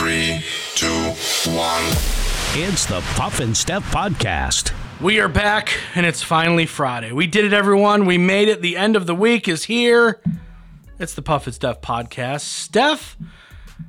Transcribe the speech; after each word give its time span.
Three, 0.00 0.42
two, 0.76 0.88
one. 1.52 1.82
It's 2.54 2.86
the 2.86 3.02
Puff 3.16 3.38
and 3.40 3.54
Steph 3.54 3.84
Podcast. 3.92 4.72
We 4.98 5.20
are 5.20 5.28
back, 5.28 5.74
and 5.94 6.06
it's 6.06 6.22
finally 6.22 6.64
Friday. 6.64 7.12
We 7.12 7.26
did 7.26 7.44
it, 7.44 7.52
everyone. 7.52 8.06
We 8.06 8.16
made 8.16 8.48
it. 8.48 8.62
The 8.62 8.78
end 8.78 8.96
of 8.96 9.06
the 9.06 9.14
week 9.14 9.46
is 9.46 9.64
here. 9.64 10.22
It's 10.98 11.12
the 11.12 11.20
Puff 11.20 11.46
and 11.46 11.54
Steph 11.54 11.82
podcast. 11.82 12.40
Steph, 12.40 13.18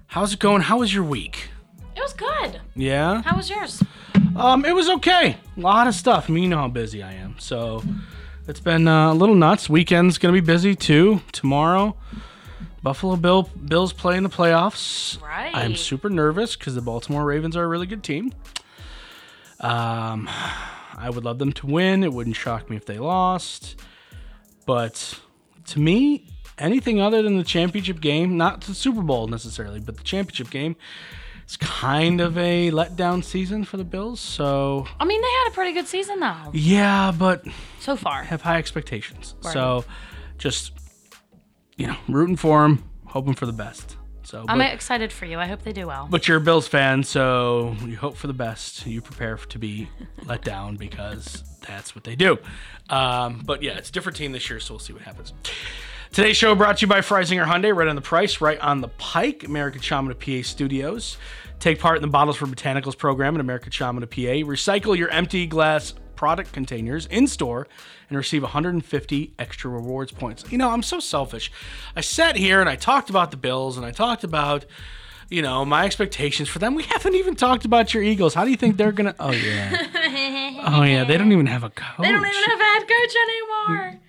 how's 0.07 0.33
it 0.33 0.39
going? 0.39 0.63
How 0.63 0.79
was 0.79 0.93
your 0.93 1.05
week? 1.05 1.47
It 1.95 2.01
was 2.01 2.11
good. 2.11 2.59
Yeah, 2.75 3.21
How 3.21 3.37
was 3.37 3.49
yours? 3.49 3.81
um, 4.35 4.65
it 4.65 4.75
was 4.75 4.89
okay. 4.89 5.37
A 5.55 5.59
lot 5.61 5.87
of 5.87 5.95
stuff. 5.95 6.29
I 6.29 6.33
mean, 6.33 6.43
you 6.43 6.49
know 6.49 6.57
how 6.57 6.67
busy 6.67 7.01
I 7.01 7.13
am, 7.13 7.35
so 7.39 7.81
it's 8.49 8.59
been 8.59 8.85
uh, 8.85 9.13
a 9.13 9.15
little 9.15 9.35
nuts. 9.35 9.69
Weekend's 9.69 10.17
gonna 10.17 10.33
be 10.33 10.41
busy 10.41 10.75
too. 10.75 11.21
Tomorrow, 11.31 11.95
Buffalo 12.83 13.15
Bill 13.15 13.43
Bills 13.43 13.93
play 13.93 14.17
in 14.17 14.23
the 14.23 14.29
playoffs. 14.29 15.21
Right. 15.21 15.51
I'm 15.53 15.75
super 15.75 16.09
nervous 16.09 16.55
because 16.55 16.75
the 16.75 16.81
Baltimore 16.81 17.23
Ravens 17.25 17.55
are 17.55 17.63
a 17.63 17.67
really 17.67 17.87
good 17.87 18.03
team. 18.03 18.33
Um, 19.59 20.27
I 20.97 21.09
would 21.13 21.23
love 21.23 21.37
them 21.37 21.53
to 21.53 21.67
win. 21.67 22.03
It 22.03 22.11
wouldn't 22.11 22.35
shock 22.35 22.69
me 22.69 22.75
if 22.75 22.85
they 22.85 22.97
lost. 22.97 23.79
But 24.65 25.19
to 25.67 25.79
me, 25.79 26.25
anything 26.57 26.99
other 26.99 27.21
than 27.21 27.37
the 27.37 27.43
championship 27.43 28.01
game, 28.01 28.37
not 28.37 28.61
the 28.61 28.73
Super 28.73 29.01
Bowl 29.01 29.27
necessarily, 29.27 29.79
but 29.79 29.97
the 29.97 30.03
championship 30.03 30.49
game, 30.49 30.75
is 31.47 31.57
kind 31.57 32.21
of 32.21 32.37
a 32.37 32.71
letdown 32.71 33.23
season 33.23 33.63
for 33.63 33.77
the 33.77 33.83
Bills. 33.83 34.19
So 34.19 34.87
I 34.99 35.05
mean, 35.05 35.21
they 35.21 35.27
had 35.27 35.47
a 35.49 35.51
pretty 35.51 35.73
good 35.73 35.87
season 35.87 36.19
though, 36.19 36.51
yeah, 36.53 37.11
but 37.11 37.45
so 37.79 37.95
far. 37.95 38.23
have 38.23 38.41
high 38.41 38.57
expectations. 38.57 39.35
Right. 39.43 39.53
So 39.53 39.85
just 40.37 40.71
you 41.81 41.87
know, 41.87 41.97
rooting 42.07 42.35
for 42.35 42.61
them, 42.61 42.83
hoping 43.05 43.33
for 43.33 43.47
the 43.47 43.51
best. 43.51 43.97
So 44.21 44.45
I'm 44.47 44.59
but- 44.59 44.71
excited 44.71 45.11
for 45.11 45.25
you. 45.25 45.39
I 45.39 45.47
hope 45.47 45.63
they 45.63 45.73
do 45.73 45.87
well. 45.87 46.07
But 46.07 46.27
you're 46.27 46.37
a 46.37 46.41
Bills 46.41 46.67
fan, 46.67 47.03
so 47.03 47.75
you 47.83 47.97
hope 47.97 48.15
for 48.15 48.27
the 48.27 48.33
best. 48.33 48.85
You 48.85 49.01
prepare 49.01 49.35
to 49.35 49.57
be 49.57 49.89
let 50.25 50.43
down 50.43 50.75
because 50.75 51.43
that's 51.67 51.95
what 51.95 52.03
they 52.03 52.15
do. 52.15 52.37
Um, 52.91 53.41
but 53.43 53.63
yeah, 53.63 53.77
it's 53.79 53.89
a 53.89 53.91
different 53.91 54.15
team 54.15 54.31
this 54.31 54.47
year, 54.47 54.59
so 54.59 54.75
we'll 54.75 54.79
see 54.79 54.93
what 54.93 55.01
happens. 55.01 55.33
Today's 56.11 56.37
show 56.37 56.53
brought 56.53 56.77
to 56.77 56.81
you 56.81 56.87
by 56.87 56.99
Freisinger 56.99 57.45
Hyundai, 57.45 57.75
right 57.75 57.87
on 57.87 57.95
the 57.95 58.01
price, 58.01 58.41
right 58.41 58.59
on 58.59 58.81
the 58.81 58.89
pike, 58.89 59.43
American 59.43 59.81
Shaman 59.81 60.11
of 60.11 60.19
PA 60.19 60.43
Studios. 60.43 61.17
Take 61.59 61.79
part 61.79 61.95
in 61.95 62.03
the 62.03 62.07
Bottles 62.09 62.37
for 62.37 62.45
Botanicals 62.45 62.97
program 62.97 63.33
at 63.33 63.41
American 63.41 63.71
Shaman 63.71 64.03
of 64.03 64.11
PA. 64.11 64.17
Recycle 64.45 64.95
your 64.95 65.09
empty 65.09 65.47
glass 65.47 65.93
product 66.21 66.51
containers 66.53 67.07
in 67.07 67.25
store 67.25 67.67
and 68.07 68.15
receive 68.15 68.43
150 68.43 69.33
extra 69.39 69.71
rewards 69.71 70.11
points. 70.11 70.43
You 70.51 70.59
know, 70.59 70.69
I'm 70.69 70.83
so 70.83 70.99
selfish. 70.99 71.51
I 71.95 72.01
sat 72.01 72.35
here 72.35 72.61
and 72.61 72.69
I 72.69 72.75
talked 72.75 73.09
about 73.09 73.31
the 73.31 73.37
Bills 73.37 73.75
and 73.75 73.83
I 73.83 73.89
talked 73.89 74.23
about, 74.23 74.63
you 75.31 75.41
know, 75.41 75.65
my 75.65 75.83
expectations 75.83 76.47
for 76.47 76.59
them. 76.59 76.75
We 76.75 76.83
haven't 76.83 77.15
even 77.15 77.35
talked 77.35 77.65
about 77.65 77.95
your 77.95 78.03
Eagles. 78.03 78.35
How 78.35 78.45
do 78.45 78.51
you 78.51 78.55
think 78.55 78.77
they're 78.77 78.91
gonna? 78.91 79.15
Oh 79.19 79.31
yeah. 79.31 79.87
Oh 80.63 80.83
yeah. 80.83 81.05
They 81.05 81.17
don't 81.17 81.31
even 81.31 81.47
have 81.47 81.63
a 81.63 81.71
coach. 81.71 81.97
they 81.97 82.11
don't 82.11 82.23
even 82.23 82.43
have 82.51 82.59
a 82.59 82.63
head 82.63 82.87
coach 82.87 83.15
anymore. 83.25 83.99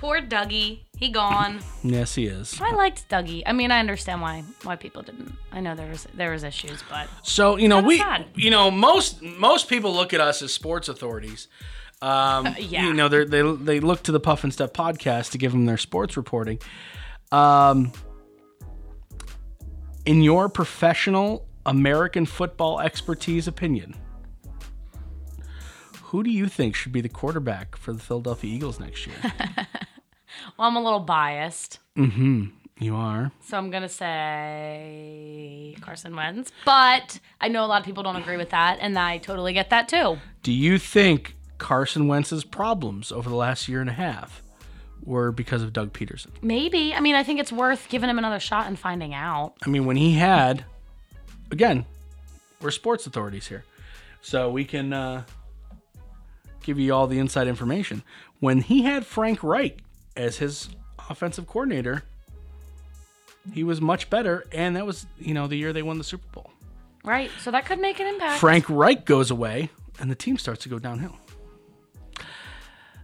Poor 0.00 0.22
Dougie. 0.22 0.80
He 0.96 1.10
gone. 1.10 1.60
Yes, 1.82 2.14
he 2.14 2.24
is. 2.26 2.58
I 2.58 2.72
liked 2.72 3.06
Dougie. 3.10 3.42
I 3.44 3.52
mean, 3.52 3.70
I 3.70 3.80
understand 3.80 4.22
why 4.22 4.42
why 4.62 4.76
people 4.76 5.02
didn't. 5.02 5.34
I 5.52 5.60
know 5.60 5.74
there 5.74 5.90
was 5.90 6.08
there 6.14 6.30
was 6.32 6.42
issues, 6.42 6.82
but 6.88 7.06
So 7.22 7.56
you 7.56 7.68
know 7.68 7.82
we, 7.82 7.98
sad. 7.98 8.24
you 8.34 8.50
know 8.50 8.70
most 8.70 9.20
most 9.22 9.68
people 9.68 9.92
look 9.92 10.14
at 10.14 10.20
us 10.22 10.40
as 10.40 10.54
sports 10.54 10.88
authorities. 10.88 11.48
Um, 12.00 12.54
yeah. 12.58 12.86
You 12.86 12.94
know 12.94 13.08
they 13.08 13.24
they 13.24 13.42
they 13.42 13.80
look 13.80 14.02
to 14.04 14.12
the 14.12 14.20
Puff 14.20 14.42
and 14.42 14.52
Steph 14.52 14.72
podcast 14.72 15.32
to 15.32 15.38
give 15.38 15.52
them 15.52 15.66
their 15.66 15.76
sports 15.78 16.16
reporting. 16.16 16.58
Um, 17.30 17.92
in 20.06 20.22
your 20.22 20.48
professional 20.48 21.46
American 21.66 22.24
football 22.24 22.80
expertise 22.80 23.46
opinion, 23.46 23.94
who 26.04 26.22
do 26.22 26.30
you 26.30 26.48
think 26.48 26.74
should 26.74 26.92
be 26.92 27.02
the 27.02 27.08
quarterback 27.10 27.76
for 27.76 27.92
the 27.92 28.00
Philadelphia 28.00 28.50
Eagles 28.54 28.80
next 28.80 29.06
year? 29.06 29.16
well, 30.58 30.68
I'm 30.68 30.76
a 30.76 30.82
little 30.82 31.00
biased, 31.00 31.78
you 31.96 32.96
are. 32.96 33.30
so 33.42 33.58
I'm 33.58 33.70
gonna 33.70 33.88
say 33.88 35.76
Carson 35.80 36.16
Wentz. 36.16 36.50
But 36.64 37.20
I 37.40 37.48
know 37.48 37.64
a 37.64 37.66
lot 37.66 37.80
of 37.80 37.86
people 37.86 38.02
don't 38.02 38.16
agree 38.16 38.36
with 38.36 38.50
that, 38.50 38.78
and 38.80 38.98
I 38.98 39.18
totally 39.18 39.52
get 39.52 39.70
that 39.70 39.88
too. 39.88 40.18
Do 40.42 40.52
you 40.52 40.78
think 40.78 41.36
Carson 41.58 42.08
Wentz's 42.08 42.44
problems 42.44 43.12
over 43.12 43.28
the 43.28 43.36
last 43.36 43.68
year 43.68 43.80
and 43.80 43.90
a 43.90 43.94
half 43.94 44.42
were 45.04 45.30
because 45.32 45.62
of 45.62 45.72
Doug 45.72 45.92
Pederson? 45.92 46.30
Maybe. 46.42 46.94
I 46.94 47.00
mean, 47.00 47.14
I 47.14 47.22
think 47.22 47.38
it's 47.40 47.52
worth 47.52 47.88
giving 47.90 48.08
him 48.08 48.18
another 48.18 48.40
shot 48.40 48.66
and 48.66 48.78
finding 48.78 49.12
out. 49.14 49.54
I 49.64 49.68
mean, 49.68 49.84
when 49.84 49.96
he 49.96 50.12
had, 50.14 50.64
again, 51.50 51.84
we're 52.62 52.70
sports 52.70 53.06
authorities 53.06 53.46
here, 53.46 53.64
so 54.22 54.50
we 54.50 54.64
can 54.64 54.92
uh, 54.92 55.24
give 56.62 56.78
you 56.78 56.94
all 56.94 57.06
the 57.06 57.18
inside 57.18 57.46
information. 57.48 58.02
When 58.40 58.62
he 58.62 58.82
had 58.82 59.04
Frank 59.04 59.42
Reich 59.42 59.78
as 60.16 60.38
his 60.38 60.68
offensive 61.08 61.46
coordinator, 61.46 62.02
he 63.52 63.64
was 63.64 63.80
much 63.80 64.10
better, 64.10 64.44
and 64.52 64.76
that 64.76 64.86
was, 64.86 65.06
you 65.18 65.34
know, 65.34 65.46
the 65.46 65.56
year 65.56 65.72
they 65.72 65.82
won 65.82 65.98
the 65.98 66.04
Super 66.04 66.26
Bowl. 66.32 66.50
Right. 67.04 67.30
So 67.40 67.50
that 67.50 67.64
could 67.64 67.80
make 67.80 67.98
an 68.00 68.06
impact. 68.06 68.40
Frank 68.40 68.66
Reich 68.68 69.04
goes 69.04 69.30
away, 69.30 69.70
and 69.98 70.10
the 70.10 70.14
team 70.14 70.36
starts 70.38 70.62
to 70.64 70.68
go 70.68 70.78
downhill. 70.78 71.16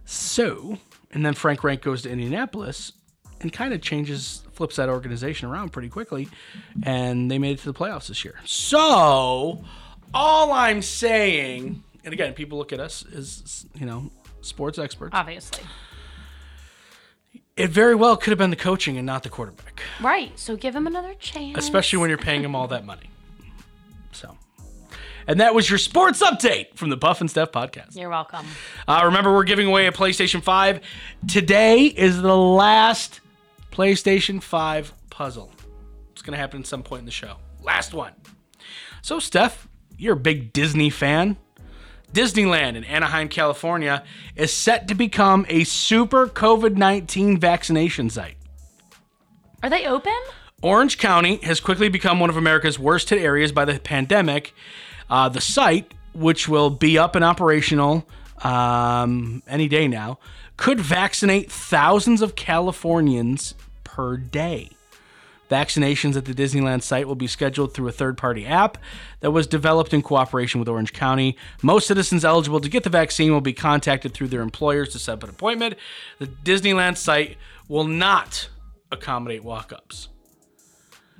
So, 0.05 0.77
and 1.11 1.25
then 1.25 1.33
Frank 1.33 1.63
Reich 1.63 1.81
goes 1.81 2.03
to 2.03 2.09
Indianapolis 2.09 2.93
and 3.41 3.51
kind 3.51 3.73
of 3.73 3.81
changes, 3.81 4.43
flips 4.53 4.77
that 4.77 4.89
organization 4.89 5.49
around 5.49 5.71
pretty 5.71 5.89
quickly, 5.89 6.27
and 6.83 7.29
they 7.29 7.39
made 7.39 7.57
it 7.57 7.59
to 7.59 7.71
the 7.71 7.77
playoffs 7.77 8.07
this 8.07 8.23
year. 8.23 8.35
So, 8.45 9.63
all 10.13 10.51
I'm 10.51 10.81
saying, 10.81 11.83
and 12.05 12.13
again, 12.13 12.33
people 12.33 12.57
look 12.57 12.71
at 12.71 12.79
us 12.79 13.05
as, 13.13 13.65
you 13.75 13.85
know, 13.85 14.09
sports 14.41 14.79
experts. 14.79 15.13
Obviously. 15.13 15.63
It 17.55 17.69
very 17.69 17.95
well 17.95 18.17
could 18.17 18.31
have 18.31 18.37
been 18.37 18.49
the 18.49 18.55
coaching 18.55 18.97
and 18.97 19.05
not 19.05 19.23
the 19.23 19.29
quarterback, 19.29 19.81
Right. 20.01 20.37
So 20.37 20.55
give 20.55 20.75
him 20.75 20.85
another 20.87 21.13
chance. 21.15 21.57
especially 21.57 21.99
when 21.99 22.09
you're 22.09 22.17
paying 22.19 22.43
him 22.43 22.55
all 22.55 22.67
that 22.67 22.85
money. 22.85 23.09
So, 24.11 24.37
and 25.27 25.39
that 25.39 25.53
was 25.55 25.69
your 25.69 25.79
sports 25.79 26.21
update 26.23 26.75
from 26.75 26.89
the 26.89 26.97
Puff 26.97 27.19
and 27.21 27.29
Steph 27.29 27.51
podcast. 27.51 27.95
You're 27.95 28.09
welcome. 28.09 28.45
Uh, 28.87 29.01
remember, 29.05 29.33
we're 29.33 29.43
giving 29.43 29.67
away 29.67 29.87
a 29.87 29.91
PlayStation 29.91 30.41
5. 30.41 30.81
Today 31.27 31.85
is 31.85 32.21
the 32.21 32.35
last 32.37 33.19
PlayStation 33.71 34.41
5 34.41 34.93
puzzle. 35.09 35.51
It's 36.13 36.21
going 36.21 36.33
to 36.33 36.37
happen 36.39 36.61
at 36.61 36.67
some 36.67 36.83
point 36.83 37.01
in 37.01 37.05
the 37.05 37.11
show. 37.11 37.37
Last 37.63 37.93
one. 37.93 38.13
So, 39.01 39.19
Steph, 39.19 39.67
you're 39.97 40.13
a 40.13 40.19
big 40.19 40.53
Disney 40.53 40.89
fan. 40.89 41.37
Disneyland 42.13 42.75
in 42.75 42.83
Anaheim, 42.83 43.29
California 43.29 44.03
is 44.35 44.53
set 44.53 44.87
to 44.87 44.95
become 44.95 45.45
a 45.49 45.63
super 45.63 46.27
COVID 46.27 46.75
19 46.75 47.39
vaccination 47.39 48.09
site. 48.09 48.37
Are 49.63 49.69
they 49.69 49.85
open? 49.85 50.17
Orange 50.61 50.97
County 50.97 51.37
has 51.43 51.59
quickly 51.59 51.89
become 51.89 52.19
one 52.19 52.29
of 52.29 52.37
America's 52.37 52.79
worst 52.79 53.09
hit 53.09 53.21
areas 53.21 53.51
by 53.51 53.65
the 53.65 53.79
pandemic. 53.79 54.53
Uh, 55.09 55.29
the 55.29 55.41
site, 55.41 55.93
which 56.13 56.47
will 56.47 56.69
be 56.69 56.97
up 56.97 57.15
and 57.15 57.23
operational 57.23 58.07
um, 58.43 59.43
any 59.47 59.67
day 59.67 59.87
now, 59.87 60.19
could 60.57 60.79
vaccinate 60.79 61.51
thousands 61.51 62.21
of 62.21 62.35
Californians 62.35 63.53
per 63.83 64.17
day. 64.17 64.76
Vaccinations 65.49 66.15
at 66.17 66.25
the 66.25 66.33
Disneyland 66.33 66.81
site 66.81 67.07
will 67.07 67.15
be 67.15 67.27
scheduled 67.27 67.73
through 67.73 67.87
a 67.87 67.91
third 67.91 68.17
party 68.17 68.45
app 68.45 68.77
that 69.21 69.31
was 69.31 69.47
developed 69.47 69.93
in 69.93 70.01
cooperation 70.01 70.59
with 70.59 70.67
Orange 70.67 70.93
County. 70.93 71.37
Most 71.61 71.87
citizens 71.87 72.25
eligible 72.25 72.59
to 72.59 72.69
get 72.69 72.83
the 72.83 72.89
vaccine 72.89 73.31
will 73.31 73.41
be 73.41 73.53
contacted 73.53 74.13
through 74.13 74.27
their 74.27 74.41
employers 74.41 74.89
to 74.89 74.99
set 74.99 75.13
up 75.13 75.23
an 75.23 75.29
appointment. 75.29 75.75
The 76.19 76.27
Disneyland 76.27 76.97
site 76.97 77.37
will 77.67 77.85
not 77.85 78.49
accommodate 78.91 79.43
walk 79.43 79.71
ups. 79.71 80.09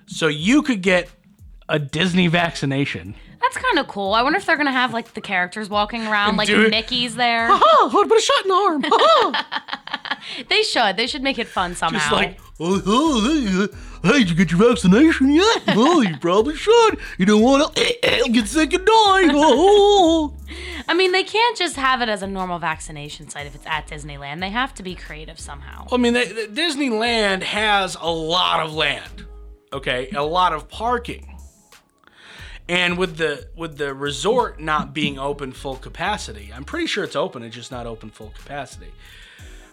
So 0.08 0.28
you 0.28 0.62
could 0.62 0.82
get 0.82 1.10
a 1.70 1.80
Disney 1.80 2.28
vaccination. 2.28 3.16
That's 3.42 3.58
kind 3.58 3.80
of 3.80 3.88
cool. 3.88 4.14
I 4.14 4.24
wonder 4.24 4.38
if 4.38 4.46
they're 4.46 4.58
gonna 4.58 4.72
have 4.72 4.94
like 4.94 5.14
the 5.14 5.22
characters 5.22 5.70
walking 5.70 6.06
around, 6.08 6.38
like 6.38 6.50
Mickey's 6.50 7.16
there. 7.16 7.48
Oh, 7.52 7.90
what 7.94 8.06
about 8.06 8.18
a 8.18 8.22
shot 8.22 8.42
in 8.44 8.48
the 8.50 8.54
arm? 8.56 8.82
Oh, 8.86 9.44
they 10.50 10.64
should. 10.64 10.98
They 10.98 11.08
should 11.08 11.24
make 11.24 11.40
it 11.40 11.48
fun 11.48 11.76
somehow. 11.76 12.00
Just 12.00 12.12
like, 12.12 12.40
oh, 12.60 12.82
oh, 12.86 13.68
hey, 14.04 14.20
did 14.20 14.30
you 14.30 14.36
get 14.36 14.52
your 14.52 14.68
vaccination 14.68 15.32
yet? 15.32 15.64
Well, 15.78 16.04
you 16.04 16.18
probably 16.18 16.56
should. 16.56 16.98
You 17.18 17.26
don't 17.26 17.42
want 17.42 17.76
to 17.76 17.82
eh, 17.82 17.94
eh, 18.02 18.28
get 18.30 18.48
sick 18.48 18.74
and 18.74 18.86
die. 18.86 19.30
Oh. 19.34 20.34
I 20.88 20.94
mean, 20.94 21.12
they 21.12 21.24
can't 21.24 21.58
just 21.58 21.76
have 21.76 22.02
it 22.02 22.10
as 22.10 22.24
a 22.24 22.28
normal 22.28 22.58
vaccination 22.58 23.30
site 23.30 23.46
if 23.46 23.54
it's 23.54 23.66
at 23.68 23.88
Disneyland. 23.88 24.40
They 24.40 24.50
have 24.50 24.74
to 24.76 24.84
be 24.84 24.96
creative 24.96 25.40
somehow. 25.40 25.88
I 25.92 25.98
mean, 25.98 26.14
the, 26.14 26.26
the 26.50 26.62
Disneyland 26.62 27.44
has 27.44 27.96
a 28.00 28.10
lot 28.10 28.66
of 28.66 28.74
land, 28.74 29.26
okay, 29.72 30.10
a 30.12 30.24
lot 30.24 30.54
of 30.54 30.68
parking, 30.68 31.38
and 32.70 32.98
with 32.98 33.18
the 33.18 33.48
with 33.56 33.78
the 33.78 33.94
resort 33.94 34.60
not 34.60 34.94
being 34.94 35.20
open 35.20 35.52
full 35.52 35.76
capacity, 35.76 36.52
I'm 36.54 36.64
pretty 36.64 36.88
sure 36.88 37.04
it's 37.04 37.16
open. 37.16 37.44
It's 37.44 37.56
just 37.56 37.72
not 37.72 37.86
open 37.86 38.10
full 38.10 38.34
capacity. 38.38 38.92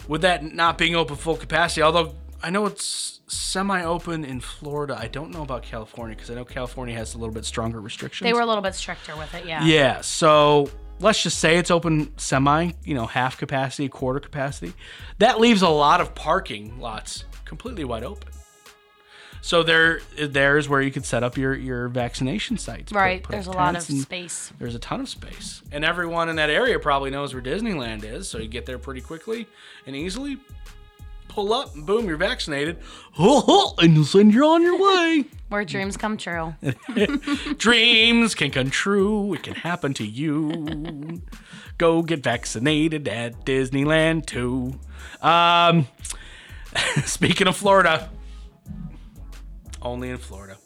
With 0.08 0.22
that 0.22 0.42
not 0.42 0.78
being 0.78 0.94
open 0.94 1.16
full 1.16 1.36
capacity, 1.36 1.82
although 1.82 2.14
I 2.42 2.50
know 2.50 2.66
it's 2.66 3.20
semi-open 3.26 4.24
in 4.24 4.40
Florida. 4.40 4.96
I 4.98 5.08
don't 5.08 5.30
know 5.30 5.42
about 5.42 5.62
California 5.62 6.14
because 6.14 6.30
I 6.30 6.34
know 6.34 6.44
California 6.44 6.94
has 6.94 7.14
a 7.14 7.18
little 7.18 7.34
bit 7.34 7.44
stronger 7.44 7.80
restrictions. 7.80 8.28
They 8.28 8.34
were 8.34 8.42
a 8.42 8.46
little 8.46 8.62
bit 8.62 8.74
stricter 8.74 9.16
with 9.16 9.34
it, 9.34 9.46
yeah. 9.46 9.64
Yeah, 9.64 10.00
so 10.02 10.68
let's 11.00 11.22
just 11.22 11.38
say 11.38 11.56
it's 11.56 11.70
open 11.70 12.16
semi, 12.18 12.72
you 12.84 12.94
know, 12.94 13.06
half 13.06 13.38
capacity, 13.38 13.88
quarter 13.88 14.20
capacity. 14.20 14.74
That 15.18 15.40
leaves 15.40 15.62
a 15.62 15.68
lot 15.68 16.00
of 16.00 16.14
parking 16.14 16.78
lots 16.78 17.24
completely 17.44 17.84
wide 17.84 18.04
open. 18.04 18.28
So 19.44 19.62
there, 19.62 20.00
there's 20.19 20.70
where 20.70 20.81
you 20.81 20.91
could 20.91 21.05
set 21.05 21.23
up 21.23 21.37
your 21.37 21.55
your 21.55 21.88
vaccination 21.88 22.56
sites. 22.56 22.91
Right. 22.91 23.23
put 23.23 23.32
There's 23.32 23.46
a 23.46 23.52
lot 23.52 23.76
of 23.76 23.82
space. 23.82 24.50
There's 24.58 24.75
a 24.75 24.79
ton 24.79 25.02
of 25.02 25.08
space, 25.11 25.61
and 25.70 25.85
everyone 25.85 26.31
in 26.31 26.37
that 26.37 26.49
area 26.49 26.79
probably 26.79 27.11
knows 27.11 27.35
where 27.35 27.43
Disneyland 27.43 28.05
is, 28.05 28.26
so 28.26 28.38
you 28.38 28.49
get 28.49 28.64
there 28.64 28.79
pretty 28.79 29.02
quickly 29.02 29.46
and 29.87 29.94
easily. 29.94 30.38
Pull 31.29 31.52
up, 31.52 31.75
and 31.75 31.85
boom, 31.85 32.06
you're 32.06 32.17
vaccinated, 32.17 32.79
and 33.19 33.94
you'll 33.94 34.06
send 34.06 34.32
you 34.32 34.46
on 34.46 34.62
your 34.62 34.79
way. 34.79 35.26
Where 35.50 35.67
dreams 35.67 35.99
come 35.99 36.17
true. 36.17 36.55
Dreams 37.58 38.35
can 38.35 38.50
come 38.50 38.70
true. 38.70 39.35
It 39.35 39.43
can 39.43 39.55
happen 39.56 39.93
to 39.94 40.06
you. 40.06 41.20
Go 41.76 42.00
get 42.00 42.23
vaccinated 42.23 43.06
at 43.08 43.44
Disneyland 43.44 44.25
too. 44.25 44.79
Um, 45.20 45.87
speaking 47.05 47.46
of 47.46 47.56
Florida, 47.56 48.08
only 49.84 50.10
in 50.10 50.19
Florida. 50.19 50.56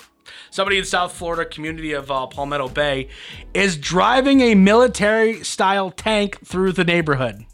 Somebody 0.50 0.78
in 0.78 0.84
South 0.84 1.12
Florida, 1.12 1.44
community 1.44 1.92
of 1.92 2.10
uh, 2.10 2.26
Palmetto 2.26 2.68
Bay, 2.68 3.08
is 3.54 3.76
driving 3.76 4.40
a 4.40 4.54
military-style 4.54 5.90
tank 5.92 6.38
through 6.44 6.72
the 6.72 6.84
neighborhood. 6.84 7.44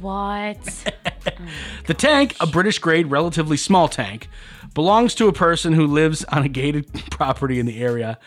What? 0.00 0.92
The 1.86 1.94
tank, 1.94 2.34
a 2.40 2.46
British 2.46 2.78
grade, 2.78 3.08
relatively 3.08 3.56
small 3.56 3.88
tank, 3.88 4.28
belongs 4.74 5.14
to 5.16 5.28
a 5.28 5.32
person 5.32 5.72
who 5.72 5.86
lives 5.86 6.24
on 6.24 6.42
a 6.42 6.48
gated 6.48 6.92
property 7.10 7.58
in 7.58 7.66
the 7.66 7.80
area. 7.80 8.18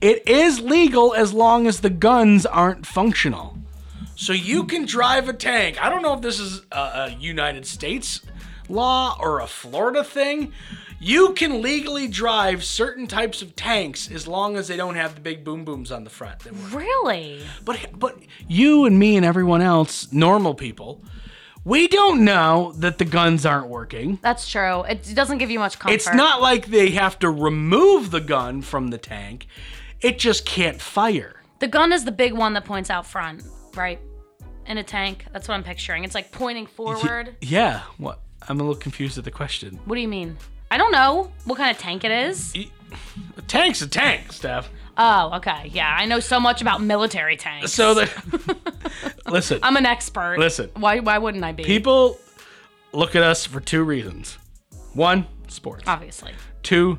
It 0.00 0.26
is 0.28 0.60
legal 0.60 1.14
as 1.14 1.32
long 1.32 1.66
as 1.66 1.80
the 1.80 1.90
guns 1.90 2.44
aren't 2.44 2.84
functional. 2.84 3.56
So 4.14 4.32
you 4.32 4.64
can 4.64 4.84
drive 4.86 5.28
a 5.28 5.32
tank. 5.32 5.82
I 5.82 5.88
don't 5.88 6.02
know 6.02 6.14
if 6.14 6.20
this 6.20 6.40
is 6.40 6.62
a, 6.72 6.76
a 6.76 7.16
United 7.18 7.66
States 7.66 8.22
law 8.68 9.16
or 9.20 9.40
a 9.40 9.46
Florida 9.46 10.02
thing. 10.02 10.52
You 10.98 11.34
can 11.34 11.60
legally 11.60 12.08
drive 12.08 12.64
certain 12.64 13.06
types 13.06 13.42
of 13.42 13.54
tanks 13.54 14.10
as 14.10 14.26
long 14.26 14.56
as 14.56 14.66
they 14.68 14.76
don't 14.76 14.94
have 14.94 15.14
the 15.14 15.20
big 15.20 15.44
boom 15.44 15.64
booms 15.64 15.92
on 15.92 16.04
the 16.04 16.10
front. 16.10 16.44
really? 16.72 17.42
But 17.64 17.98
but 17.98 18.18
you 18.48 18.86
and 18.86 18.98
me 18.98 19.16
and 19.16 19.24
everyone 19.24 19.60
else, 19.60 20.10
normal 20.12 20.54
people, 20.54 21.02
we 21.64 21.86
don't 21.88 22.24
know 22.24 22.72
that 22.78 22.98
the 22.98 23.04
guns 23.04 23.44
aren't 23.44 23.68
working. 23.68 24.18
That's 24.22 24.48
true. 24.48 24.84
It 24.84 25.14
doesn't 25.14 25.38
give 25.38 25.50
you 25.50 25.58
much 25.58 25.78
comfort. 25.78 25.94
It's 25.94 26.12
not 26.14 26.40
like 26.40 26.66
they 26.66 26.90
have 26.90 27.18
to 27.18 27.30
remove 27.30 28.10
the 28.10 28.20
gun 28.20 28.62
from 28.62 28.88
the 28.88 28.98
tank. 28.98 29.48
It 30.00 30.18
just 30.18 30.46
can't 30.46 30.80
fire. 30.80 31.42
The 31.58 31.68
gun 31.68 31.92
is 31.92 32.04
the 32.04 32.12
big 32.12 32.32
one 32.32 32.54
that 32.54 32.64
points 32.64 32.88
out 32.88 33.06
front, 33.06 33.42
right? 33.74 33.98
In 34.66 34.78
a 34.78 34.82
tank. 34.82 35.26
That's 35.32 35.48
what 35.48 35.54
I'm 35.54 35.64
picturing. 35.64 36.04
It's 36.04 36.14
like 36.14 36.32
pointing 36.32 36.66
forward. 36.66 37.36
Yeah. 37.40 37.82
What? 37.98 38.20
I'm 38.48 38.60
a 38.60 38.62
little 38.62 38.80
confused 38.80 39.18
at 39.18 39.24
the 39.24 39.30
question. 39.30 39.80
What 39.86 39.96
do 39.96 40.00
you 40.00 40.08
mean? 40.08 40.36
I 40.76 40.78
don't 40.78 40.92
know 40.92 41.32
what 41.46 41.56
kind 41.56 41.74
of 41.74 41.80
tank 41.80 42.04
it 42.04 42.10
is. 42.10 42.54
A 42.54 43.42
tank's 43.48 43.80
a 43.80 43.88
tank, 43.88 44.30
Steph. 44.30 44.68
Oh, 44.98 45.34
okay. 45.36 45.70
Yeah, 45.72 45.88
I 45.98 46.04
know 46.04 46.20
so 46.20 46.38
much 46.38 46.60
about 46.60 46.82
military 46.82 47.38
tanks. 47.38 47.72
So 47.72 47.94
the 47.94 48.56
listen, 49.26 49.58
I'm 49.62 49.78
an 49.78 49.86
expert. 49.86 50.36
Listen. 50.38 50.68
Why 50.76 51.00
why 51.00 51.16
wouldn't 51.16 51.42
I 51.44 51.52
be? 51.52 51.64
people 51.64 52.18
look 52.92 53.16
at 53.16 53.22
us 53.22 53.46
for 53.46 53.58
two 53.58 53.84
reasons. 53.84 54.36
One, 54.92 55.26
sports. 55.48 55.84
Obviously. 55.86 56.34
Two, 56.62 56.98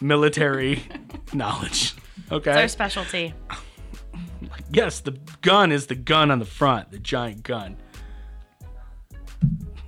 military 0.00 0.82
knowledge. 1.32 1.94
Okay. 2.32 2.50
It's 2.50 2.58
our 2.58 2.66
specialty. 2.66 3.32
Yes, 4.72 4.98
the 4.98 5.16
gun 5.40 5.70
is 5.70 5.86
the 5.86 5.94
gun 5.94 6.32
on 6.32 6.40
the 6.40 6.44
front, 6.44 6.90
the 6.90 6.98
giant 6.98 7.44
gun. 7.44 7.76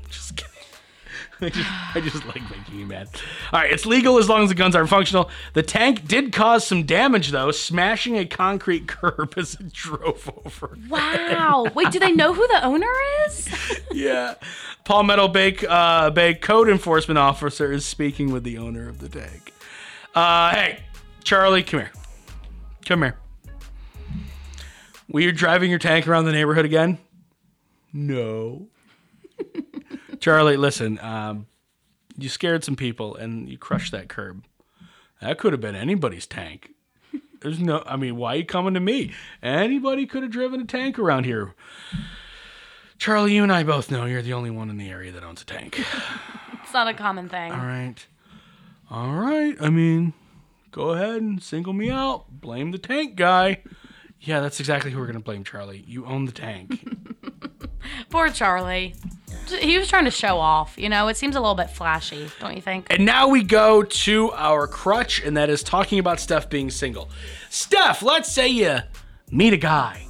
Just 0.09 0.37
kidding. 0.37 0.50
I 1.43 1.49
just, 1.49 1.71
I 1.97 2.01
just 2.01 2.25
like 2.27 2.43
making 2.51 2.79
you 2.79 2.87
mad. 2.87 3.09
All 3.53 3.61
right, 3.61 3.73
it's 3.73 3.87
legal 3.87 4.19
as 4.19 4.29
long 4.29 4.43
as 4.43 4.51
the 4.51 4.55
guns 4.55 4.75
aren't 4.75 4.91
functional. 4.91 5.31
The 5.55 5.63
tank 5.63 6.07
did 6.07 6.33
cause 6.33 6.67
some 6.67 6.85
damage, 6.85 7.31
though, 7.31 7.51
smashing 7.51 8.19
a 8.19 8.27
concrete 8.27 8.87
curb 8.89 9.35
as 9.37 9.55
it 9.55 9.73
drove 9.73 10.31
over. 10.45 10.77
Wow. 10.89 11.67
Wait, 11.75 11.91
do 11.91 11.99
they 11.99 12.13
know 12.13 12.35
who 12.35 12.47
the 12.49 12.65
owner 12.65 12.91
is? 13.27 13.49
Yeah. 13.93 14.35
Palmetto 14.85 15.27
Bay, 15.29 15.57
uh, 15.69 16.11
Bay 16.11 16.35
code 16.35 16.69
enforcement 16.69 17.19
officer 17.19 17.73
is 17.73 17.85
speaking 17.85 18.33
with 18.33 18.45
the 18.45 18.57
owner 18.57 18.89
of 18.89 19.01
the 19.01 19.09
tank. 19.09 19.53
Uh, 20.15 20.55
hey, 20.55 20.79
Charlie, 21.25 21.65
come 21.65 21.81
here. 21.81 21.93
Come 22.87 23.03
here. 23.03 23.17
Were 25.09 25.21
you 25.21 25.33
driving 25.33 25.71
your 25.71 25.81
tank 25.81 26.07
around 26.07 26.27
the 26.27 26.33
neighborhood 26.33 26.65
again? 26.65 26.99
No. 27.93 28.69
Charlie, 30.21 30.57
listen. 30.57 30.99
Um, 31.01 31.47
you 32.17 32.29
scared 32.29 32.65
some 32.65 32.77
people 32.77 33.17
and 33.17 33.49
you 33.49 33.59
crushed 33.59 33.93
that 33.93 34.09
curb. 34.09 34.45
That 35.21 35.39
could 35.39 35.53
have 35.53 35.61
been 35.61 35.75
anybody's 35.75 36.27
tank. 36.27 36.71
There's 37.41 37.59
no, 37.59 37.83
I 37.87 37.97
mean, 37.97 38.17
why 38.17 38.35
are 38.35 38.37
you 38.37 38.45
coming 38.45 38.75
to 38.75 38.81
me? 38.81 39.13
Anybody 39.43 40.07
could 40.07 40.23
have 40.23 40.33
driven 40.33 40.61
a 40.61 40.65
tank 40.65 40.99
around 40.99 41.25
here. 41.25 41.55
Charlie, 42.99 43.35
you 43.35 43.43
and 43.43 43.51
I 43.51 43.63
both 43.63 43.91
know 43.91 44.05
you're 44.05 44.21
the 44.21 44.35
only 44.35 44.51
one 44.51 44.69
in 44.69 44.77
the 44.77 44.91
area 44.91 45.11
that 45.13 45.25
owns 45.25 45.41
a 45.41 45.47
tank. 45.47 45.83
It's 46.63 46.75
not 46.75 46.87
a 46.87 46.95
common 46.95 47.29
thing. 47.29 47.51
All 47.51 47.59
right. 47.59 48.07
All 48.91 49.15
right. 49.15 49.57
I 49.61 49.71
mean, 49.71 50.13
go 50.71 50.91
ahead 50.91 51.23
and 51.23 51.43
single 51.43 51.73
me 51.73 51.91
out. 51.91 52.27
Blame 52.31 52.73
the 52.73 52.79
tank 52.79 53.17
guy. 53.17 53.63
Yeah, 54.21 54.41
that's 54.41 54.61
exactly 54.61 54.91
who 54.91 54.99
we're 54.99 55.07
going 55.07 55.15
to 55.15 55.25
blame, 55.25 55.45
Charlie. 55.45 55.83
You 55.87 56.05
own 56.05 56.27
the 56.27 56.33
tank. 56.33 56.87
Poor 58.11 58.29
Charlie. 58.29 58.95
He 59.53 59.79
was 59.79 59.89
trying 59.89 60.05
to 60.05 60.11
show 60.11 60.39
off, 60.39 60.75
you 60.79 60.89
know? 60.89 61.09
It 61.09 61.17
seems 61.17 61.37
a 61.37 61.41
little 61.41 61.55
bit 61.55 61.71
flashy, 61.71 62.29
don't 62.41 62.55
you 62.57 62.63
think? 62.63 62.87
and 62.91 63.05
now 63.05 63.29
we 63.29 63.43
go 63.43 63.83
to 63.83 64.31
our 64.33 64.67
crutch, 64.67 65.23
and 65.23 65.37
that 65.37 65.51
is 65.51 65.63
talking 65.63 65.99
about 65.99 66.21
Steph 66.21 66.49
being 66.49 66.71
single. 66.71 67.11
Steph, 67.51 68.03
let's 68.03 68.31
say 68.31 68.49
you 68.49 68.79
meet 69.31 69.53
a 69.53 69.57
guy, 69.59 70.07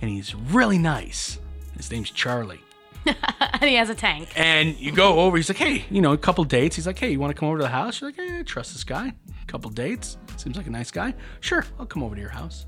and 0.00 0.10
he's 0.10 0.34
really 0.34 0.78
nice. 0.78 1.38
His 1.76 1.90
name's 1.90 2.10
Charlie. 2.10 2.60
And 3.60 3.70
he 3.70 3.76
has 3.76 3.88
a 3.88 3.94
tank. 3.94 4.28
And 4.36 4.78
you 4.78 4.92
go 4.92 5.20
over, 5.20 5.36
he's 5.36 5.48
like, 5.48 5.58
hey, 5.58 5.84
you 5.88 6.02
know, 6.02 6.12
a 6.12 6.18
couple 6.18 6.44
dates. 6.44 6.76
He's 6.76 6.86
like, 6.86 6.98
hey, 6.98 7.10
you 7.12 7.20
want 7.20 7.34
to 7.34 7.38
come 7.38 7.48
over 7.48 7.58
to 7.58 7.62
the 7.62 7.68
house? 7.70 8.00
You're 8.00 8.08
like, 8.10 8.16
hey, 8.16 8.40
I 8.40 8.42
trust 8.42 8.72
this 8.72 8.84
guy. 8.84 9.12
A 9.42 9.46
couple 9.46 9.70
dates. 9.70 10.18
Seems 10.36 10.56
like 10.56 10.66
a 10.66 10.70
nice 10.70 10.90
guy. 10.90 11.14
Sure, 11.40 11.64
I'll 11.78 11.86
come 11.86 12.02
over 12.02 12.14
to 12.14 12.20
your 12.20 12.30
house. 12.30 12.66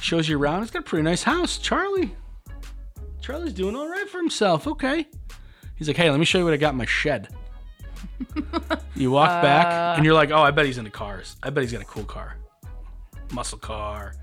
Shows 0.00 0.28
you 0.28 0.38
around. 0.38 0.62
He's 0.62 0.70
got 0.70 0.80
a 0.80 0.82
pretty 0.82 1.04
nice 1.04 1.22
house. 1.22 1.56
Charlie. 1.58 2.14
Charlie's 3.22 3.52
doing 3.52 3.76
all 3.76 3.88
right 3.88 4.08
for 4.08 4.18
himself. 4.18 4.66
Okay. 4.66 5.06
He's 5.76 5.88
like, 5.88 5.96
hey, 5.96 6.10
let 6.10 6.18
me 6.18 6.26
show 6.26 6.38
you 6.38 6.44
what 6.44 6.52
I 6.52 6.58
got 6.58 6.72
in 6.72 6.78
my 6.78 6.86
shed. 6.86 7.28
you 8.94 9.10
walk 9.10 9.42
back, 9.42 9.66
uh. 9.66 9.94
and 9.96 10.04
you're 10.04 10.14
like, 10.14 10.30
oh, 10.30 10.42
I 10.42 10.50
bet 10.50 10.66
he's 10.66 10.78
into 10.78 10.90
cars. 10.90 11.36
I 11.42 11.50
bet 11.50 11.62
he's 11.62 11.72
got 11.72 11.80
a 11.80 11.86
cool 11.86 12.04
car. 12.04 12.36
Muscle 13.32 13.58
car. 13.58 14.14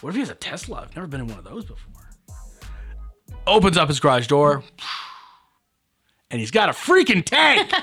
What 0.00 0.10
if 0.10 0.14
he 0.14 0.20
has 0.20 0.30
a 0.30 0.34
Tesla? 0.34 0.82
I've 0.82 0.94
never 0.94 1.06
been 1.06 1.20
in 1.20 1.26
one 1.26 1.38
of 1.38 1.44
those 1.44 1.64
before. 1.64 2.08
Opens 3.46 3.76
up 3.76 3.88
his 3.88 4.00
garage 4.00 4.26
door 4.26 4.62
and 6.30 6.40
he's 6.40 6.50
got 6.50 6.68
a 6.68 6.72
freaking 6.72 7.24
tank. 7.24 7.70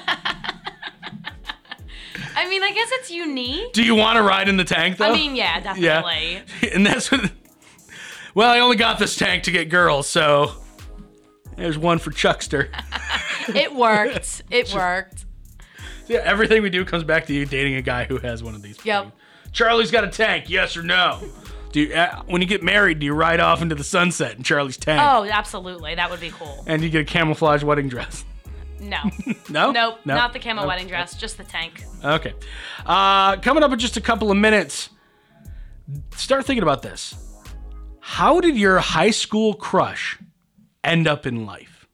I 2.35 2.49
mean, 2.49 2.63
I 2.63 2.71
guess 2.71 2.89
it's 2.91 3.09
unique. 3.11 3.71
Do 3.71 3.81
you 3.83 3.95
want 3.95 4.17
to 4.17 4.23
ride 4.23 4.49
in 4.49 4.57
the 4.57 4.63
tank 4.63 4.97
though? 4.97 5.11
I 5.11 5.13
mean, 5.13 5.35
yeah, 5.35 5.59
definitely. 5.59 6.33
Yeah. 6.61 6.69
And 6.73 6.85
that's 6.85 7.11
what. 7.11 7.31
Well, 8.33 8.49
I 8.49 8.59
only 8.59 8.77
got 8.77 8.99
this 8.99 9.15
tank 9.15 9.43
to 9.43 9.51
get 9.51 9.69
girls, 9.69 10.07
so 10.07 10.60
there's 11.57 11.77
one 11.77 11.99
for 11.99 12.11
Chuckster. 12.11 12.69
It 13.55 13.73
worked. 13.73 14.43
It 14.51 14.73
worked. 14.73 15.25
yeah, 16.07 16.19
everything 16.23 16.61
we 16.61 16.69
do 16.69 16.85
comes 16.85 17.03
back 17.03 17.25
to 17.27 17.33
you 17.33 17.45
dating 17.45 17.75
a 17.75 17.81
guy 17.81 18.03
who 18.05 18.17
has 18.19 18.43
one 18.43 18.55
of 18.55 18.61
these. 18.61 18.77
Yep. 18.85 19.11
Charlie's 19.51 19.91
got 19.91 20.03
a 20.03 20.07
tank, 20.07 20.49
yes 20.49 20.77
or 20.77 20.83
no? 20.83 21.19
Do 21.71 21.81
you, 21.81 21.93
uh, 21.93 22.23
when 22.27 22.41
you 22.41 22.47
get 22.47 22.63
married, 22.63 22.99
do 22.99 23.05
you 23.05 23.13
ride 23.13 23.39
off 23.39 23.61
into 23.61 23.75
the 23.75 23.83
sunset 23.83 24.35
in 24.37 24.43
Charlie's 24.43 24.77
tank? 24.77 25.01
Oh, 25.03 25.25
absolutely. 25.29 25.95
That 25.95 26.09
would 26.11 26.19
be 26.19 26.29
cool. 26.31 26.63
And 26.67 26.81
you 26.83 26.89
get 26.89 27.01
a 27.01 27.05
camouflage 27.05 27.63
wedding 27.63 27.87
dress? 27.89 28.25
No. 28.79 28.97
No. 29.49 29.71
Nope. 29.71 29.99
No? 30.05 30.15
Not 30.15 30.31
the 30.33 30.39
camo 30.39 30.61
No. 30.61 30.67
wedding 30.67 30.87
dress, 30.87 31.13
just 31.15 31.37
the 31.37 31.43
tank. 31.43 31.83
Okay. 32.03 32.33
Uh, 32.85 33.35
coming 33.37 33.63
up 33.63 33.71
in 33.73 33.79
just 33.79 33.97
a 33.97 34.01
couple 34.01 34.31
of 34.31 34.37
minutes, 34.37 34.89
start 36.15 36.45
thinking 36.45 36.63
about 36.63 36.81
this. 36.81 37.15
How 37.99 38.39
did 38.39 38.55
your 38.57 38.79
high 38.79 39.11
school 39.11 39.53
crush 39.53 40.17
end 40.83 41.07
up 41.07 41.25
in 41.25 41.45
life? 41.45 41.87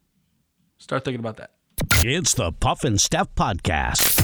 Start 0.77 1.05
thinking 1.05 1.19
about 1.19 1.37
that. 1.37 1.51
It's 2.03 2.33
the 2.33 2.51
Puff 2.51 2.83
and 2.83 2.99
Steph 2.99 3.33
Podcast. 3.35 4.23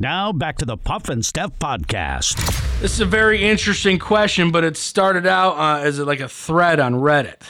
Now 0.00 0.32
back 0.32 0.58
to 0.58 0.64
the 0.64 0.76
Puff 0.76 1.08
and 1.08 1.26
Steph 1.26 1.58
podcast. 1.58 2.36
This 2.80 2.92
is 2.92 3.00
a 3.00 3.06
very 3.06 3.42
interesting 3.42 3.98
question, 3.98 4.52
but 4.52 4.62
it 4.62 4.76
started 4.76 5.26
out 5.26 5.56
uh, 5.56 5.82
as 5.82 5.98
like 5.98 6.20
a 6.20 6.28
thread 6.28 6.78
on 6.78 6.94
Reddit. 6.94 7.42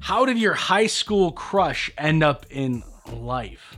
How 0.00 0.26
did 0.26 0.38
your 0.38 0.52
high 0.52 0.86
school 0.86 1.32
crush 1.32 1.90
end 1.96 2.22
up 2.22 2.44
in 2.50 2.82
life? 3.10 3.76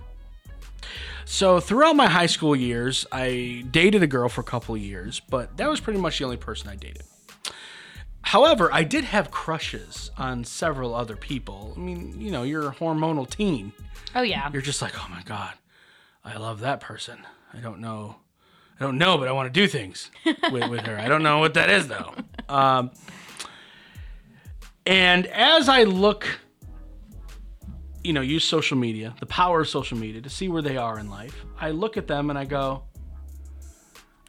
So, 1.24 1.60
throughout 1.60 1.94
my 1.94 2.08
high 2.08 2.26
school 2.26 2.56
years, 2.56 3.06
I 3.12 3.64
dated 3.70 4.02
a 4.02 4.06
girl 4.06 4.28
for 4.28 4.40
a 4.40 4.44
couple 4.44 4.74
of 4.74 4.80
years, 4.80 5.20
but 5.20 5.56
that 5.58 5.70
was 5.70 5.78
pretty 5.78 6.00
much 6.00 6.18
the 6.18 6.24
only 6.24 6.36
person 6.36 6.68
I 6.68 6.74
dated. 6.74 7.02
However, 8.22 8.72
I 8.72 8.82
did 8.82 9.04
have 9.04 9.30
crushes 9.30 10.10
on 10.18 10.42
several 10.42 10.94
other 10.94 11.16
people. 11.16 11.74
I 11.76 11.80
mean, 11.80 12.20
you 12.20 12.30
know, 12.32 12.42
you're 12.42 12.68
a 12.68 12.74
hormonal 12.74 13.28
teen. 13.28 13.72
Oh, 14.16 14.22
yeah. 14.22 14.50
You're 14.52 14.62
just 14.62 14.82
like, 14.82 14.94
oh 14.98 15.06
my 15.10 15.22
God, 15.22 15.52
I 16.24 16.36
love 16.36 16.60
that 16.60 16.80
person. 16.80 17.26
I 17.52 17.58
don't 17.58 17.80
know. 17.80 18.16
I 18.80 18.84
don't 18.84 18.98
know, 18.98 19.18
but 19.18 19.28
I 19.28 19.32
want 19.32 19.52
to 19.52 19.60
do 19.60 19.66
things 19.66 20.10
with, 20.52 20.68
with 20.68 20.80
her. 20.80 20.98
I 20.98 21.08
don't 21.08 21.22
know 21.22 21.38
what 21.38 21.54
that 21.54 21.70
is, 21.70 21.88
though. 21.88 22.14
Um, 22.48 22.90
and 24.86 25.26
as 25.26 25.68
I 25.68 25.82
look, 25.82 26.26
you 28.04 28.12
know, 28.12 28.20
use 28.20 28.44
social 28.44 28.76
media, 28.76 29.14
the 29.20 29.26
power 29.26 29.60
of 29.60 29.68
social 29.68 29.98
media 29.98 30.20
to 30.22 30.30
see 30.30 30.48
where 30.48 30.62
they 30.62 30.76
are 30.76 30.98
in 30.98 31.10
life, 31.10 31.44
I 31.60 31.72
look 31.72 31.96
at 31.96 32.06
them 32.06 32.30
and 32.30 32.38
I 32.38 32.44
go, 32.44 32.84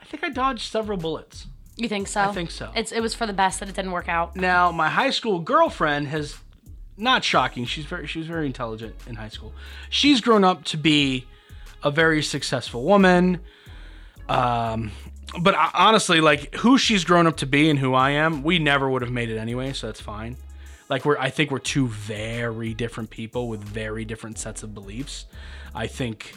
I 0.01 0.05
think 0.05 0.23
I 0.23 0.29
dodged 0.29 0.71
several 0.71 0.97
bullets. 0.97 1.47
You 1.77 1.87
think 1.87 2.07
so? 2.07 2.21
I 2.21 2.33
think 2.33 2.51
so. 2.51 2.71
It's 2.75 2.91
it 2.91 2.99
was 2.99 3.13
for 3.13 3.25
the 3.25 3.33
best 3.33 3.61
that 3.61 3.69
it 3.69 3.75
didn't 3.75 3.91
work 3.91 4.09
out. 4.09 4.35
Now, 4.35 4.69
my 4.71 4.89
high 4.89 5.11
school 5.11 5.39
girlfriend 5.39 6.07
has 6.09 6.35
not 6.97 7.23
shocking. 7.23 7.63
She's 7.63 7.85
very 7.85 8.05
she 8.05 8.19
was 8.19 8.27
very 8.27 8.45
intelligent 8.45 8.95
in 9.07 9.15
high 9.15 9.29
school. 9.29 9.53
She's 9.89 10.19
grown 10.19 10.43
up 10.43 10.65
to 10.65 10.77
be 10.77 11.25
a 11.83 11.91
very 11.91 12.21
successful 12.23 12.83
woman. 12.83 13.39
Um, 14.27 14.91
but 15.41 15.55
I- 15.55 15.71
honestly, 15.73 16.21
like 16.21 16.55
who 16.55 16.77
she's 16.77 17.03
grown 17.03 17.27
up 17.27 17.37
to 17.37 17.45
be 17.45 17.69
and 17.69 17.79
who 17.79 17.93
I 17.93 18.11
am, 18.11 18.43
we 18.43 18.59
never 18.59 18.89
would 18.89 19.01
have 19.01 19.11
made 19.11 19.29
it 19.29 19.37
anyway, 19.37 19.73
so 19.73 19.87
that's 19.87 20.01
fine. 20.01 20.37
Like 20.89 21.05
we're 21.05 21.17
I 21.17 21.29
think 21.29 21.51
we're 21.51 21.59
two 21.59 21.87
very 21.87 22.73
different 22.73 23.09
people 23.11 23.47
with 23.47 23.63
very 23.63 24.05
different 24.05 24.39
sets 24.39 24.63
of 24.63 24.73
beliefs. 24.73 25.25
I 25.75 25.87
think 25.87 26.33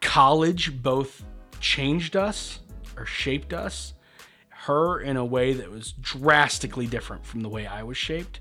college 0.00 0.82
both 0.82 1.24
changed 1.60 2.16
us 2.16 2.60
or 2.96 3.06
shaped 3.06 3.52
us. 3.52 3.94
Her 4.50 5.00
in 5.00 5.16
a 5.16 5.24
way 5.24 5.54
that 5.54 5.70
was 5.72 5.90
drastically 6.00 6.86
different 6.86 7.26
from 7.26 7.40
the 7.40 7.48
way 7.48 7.66
I 7.66 7.82
was 7.82 7.96
shaped. 7.96 8.38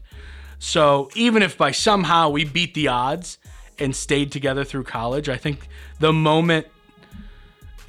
So 0.60 1.10
even 1.16 1.42
if 1.42 1.58
by 1.58 1.72
somehow 1.72 2.30
we 2.30 2.44
beat 2.46 2.76
the 2.76 2.90
odds 2.90 3.40
and 3.82 3.96
stayed 3.96 4.32
together 4.32 4.64
through 4.64 4.84
college, 4.84 5.28
I 5.28 5.38
think 5.38 5.68
the 6.00 6.14
moment, 6.14 6.68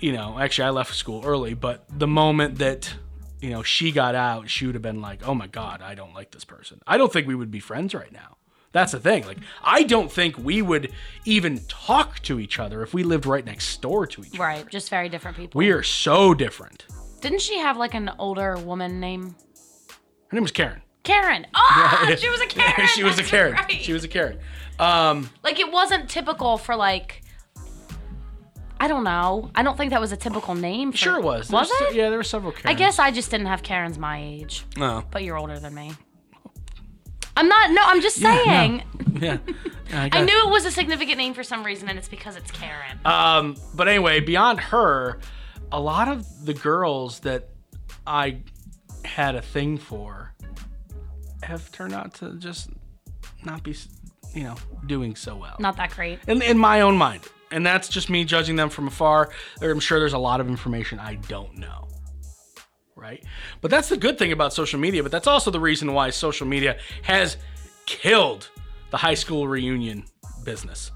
you 0.00 0.12
know, 0.12 0.38
actually 0.38 0.64
I 0.64 0.70
left 0.70 0.94
school 0.94 1.22
early, 1.24 1.54
but 1.54 1.84
the 1.88 2.08
moment 2.08 2.58
that, 2.58 2.92
you 3.40 3.50
know, 3.50 3.62
she 3.62 3.92
got 3.92 4.14
out, 4.14 4.48
she 4.48 4.66
would 4.66 4.74
have 4.74 4.82
been 4.82 5.00
like, 5.00 5.26
oh 5.26 5.34
my 5.34 5.46
God, 5.46 5.82
I 5.82 5.94
don't 5.94 6.14
like 6.14 6.30
this 6.30 6.44
person. 6.44 6.80
I 6.86 6.96
don't 6.96 7.12
think 7.12 7.28
we 7.28 7.34
would 7.34 7.50
be 7.50 7.60
friends 7.60 7.94
right 7.94 8.12
now. 8.12 8.36
That's 8.72 8.92
the 8.92 9.00
thing. 9.00 9.26
Like, 9.26 9.38
I 9.62 9.82
don't 9.82 10.10
think 10.10 10.38
we 10.38 10.62
would 10.62 10.92
even 11.26 11.58
talk 11.68 12.20
to 12.20 12.40
each 12.40 12.58
other 12.58 12.82
if 12.82 12.94
we 12.94 13.02
lived 13.02 13.26
right 13.26 13.44
next 13.44 13.82
door 13.82 14.06
to 14.06 14.22
each 14.22 14.34
other. 14.34 14.42
Right. 14.42 14.68
Just 14.70 14.88
very 14.88 15.10
different 15.10 15.36
people. 15.36 15.58
We 15.58 15.70
are 15.70 15.82
so 15.82 16.32
different. 16.32 16.86
Didn't 17.20 17.42
she 17.42 17.58
have 17.58 17.76
like 17.76 17.92
an 17.92 18.10
older 18.18 18.56
woman 18.56 18.98
name? 18.98 19.36
Her 20.28 20.36
name 20.36 20.42
was 20.42 20.52
Karen. 20.52 20.80
Karen. 21.02 21.46
Oh, 21.54 22.14
she 22.18 22.28
was 22.30 22.40
a 22.40 22.46
Karen. 22.46 22.86
she 22.94 23.02
was 23.04 23.18
a 23.18 23.22
Karen. 23.22 23.54
right. 23.54 23.70
She 23.72 23.92
was 23.92 24.04
a 24.04 24.08
Karen. 24.08 24.38
Um, 24.78 25.28
like 25.42 25.58
it 25.60 25.70
wasn't 25.70 26.08
typical 26.08 26.58
for 26.58 26.74
like 26.76 27.22
I 28.80 28.88
don't 28.88 29.04
know. 29.04 29.50
I 29.54 29.62
don't 29.62 29.76
think 29.76 29.90
that 29.92 30.00
was 30.00 30.10
a 30.10 30.16
typical 30.16 30.56
name. 30.56 30.90
For, 30.90 30.98
sure 30.98 31.18
it 31.18 31.22
was. 31.22 31.50
Was 31.50 31.70
it? 31.82 31.94
Yeah, 31.94 32.08
there 32.08 32.18
were 32.18 32.24
several 32.24 32.50
Karens. 32.52 32.66
I 32.66 32.74
guess 32.74 32.98
I 32.98 33.12
just 33.12 33.30
didn't 33.30 33.46
have 33.46 33.62
Karens 33.62 33.96
my 33.96 34.20
age, 34.20 34.64
No. 34.76 35.04
but 35.12 35.22
you're 35.22 35.38
older 35.38 35.58
than 35.60 35.72
me. 35.74 35.92
I'm 37.36 37.48
not. 37.48 37.70
No, 37.70 37.82
I'm 37.84 38.00
just 38.02 38.16
saying. 38.16 38.82
Yeah. 39.20 39.36
I, 39.92 40.06
I 40.06 40.08
got- 40.08 40.24
knew 40.24 40.46
it 40.48 40.50
was 40.50 40.64
a 40.64 40.70
significant 40.70 41.18
name 41.18 41.32
for 41.34 41.44
some 41.44 41.62
reason, 41.62 41.88
and 41.88 41.96
it's 41.98 42.08
because 42.08 42.34
it's 42.34 42.50
Karen. 42.50 42.98
Um, 43.04 43.56
but 43.74 43.86
anyway, 43.88 44.18
beyond 44.20 44.58
her, 44.58 45.20
a 45.70 45.78
lot 45.78 46.08
of 46.08 46.26
the 46.46 46.54
girls 46.54 47.20
that 47.20 47.50
I 48.06 48.38
had 49.04 49.34
a 49.36 49.42
thing 49.42 49.76
for 49.78 50.31
have 51.42 51.70
turned 51.72 51.94
out 51.94 52.14
to 52.14 52.34
just 52.38 52.70
not 53.44 53.62
be, 53.62 53.74
you 54.34 54.44
know, 54.44 54.56
doing 54.86 55.16
so 55.16 55.36
well. 55.36 55.56
Not 55.58 55.76
that 55.76 55.90
great. 55.90 56.20
in, 56.26 56.42
in 56.42 56.58
my 56.58 56.80
own 56.80 56.96
mind. 56.96 57.22
And 57.50 57.66
that's 57.66 57.88
just 57.88 58.08
me 58.08 58.24
judging 58.24 58.56
them 58.56 58.70
from 58.70 58.88
afar. 58.88 59.30
I'm 59.60 59.80
sure 59.80 59.98
there's 59.98 60.14
a 60.14 60.18
lot 60.18 60.40
of 60.40 60.48
information 60.48 60.98
I 60.98 61.16
don't 61.16 61.58
know. 61.58 61.88
Right? 62.96 63.22
But 63.60 63.70
that's 63.70 63.88
the 63.88 63.96
good 63.96 64.16
thing 64.16 64.32
about 64.32 64.52
social 64.52 64.78
media, 64.78 65.02
but 65.02 65.12
that's 65.12 65.26
also 65.26 65.50
the 65.50 65.60
reason 65.60 65.92
why 65.92 66.10
social 66.10 66.46
media 66.46 66.78
has 67.02 67.36
killed 67.86 68.48
the 68.90 68.96
high 68.96 69.14
school 69.14 69.48
reunion 69.48 70.04
business. 70.44 70.92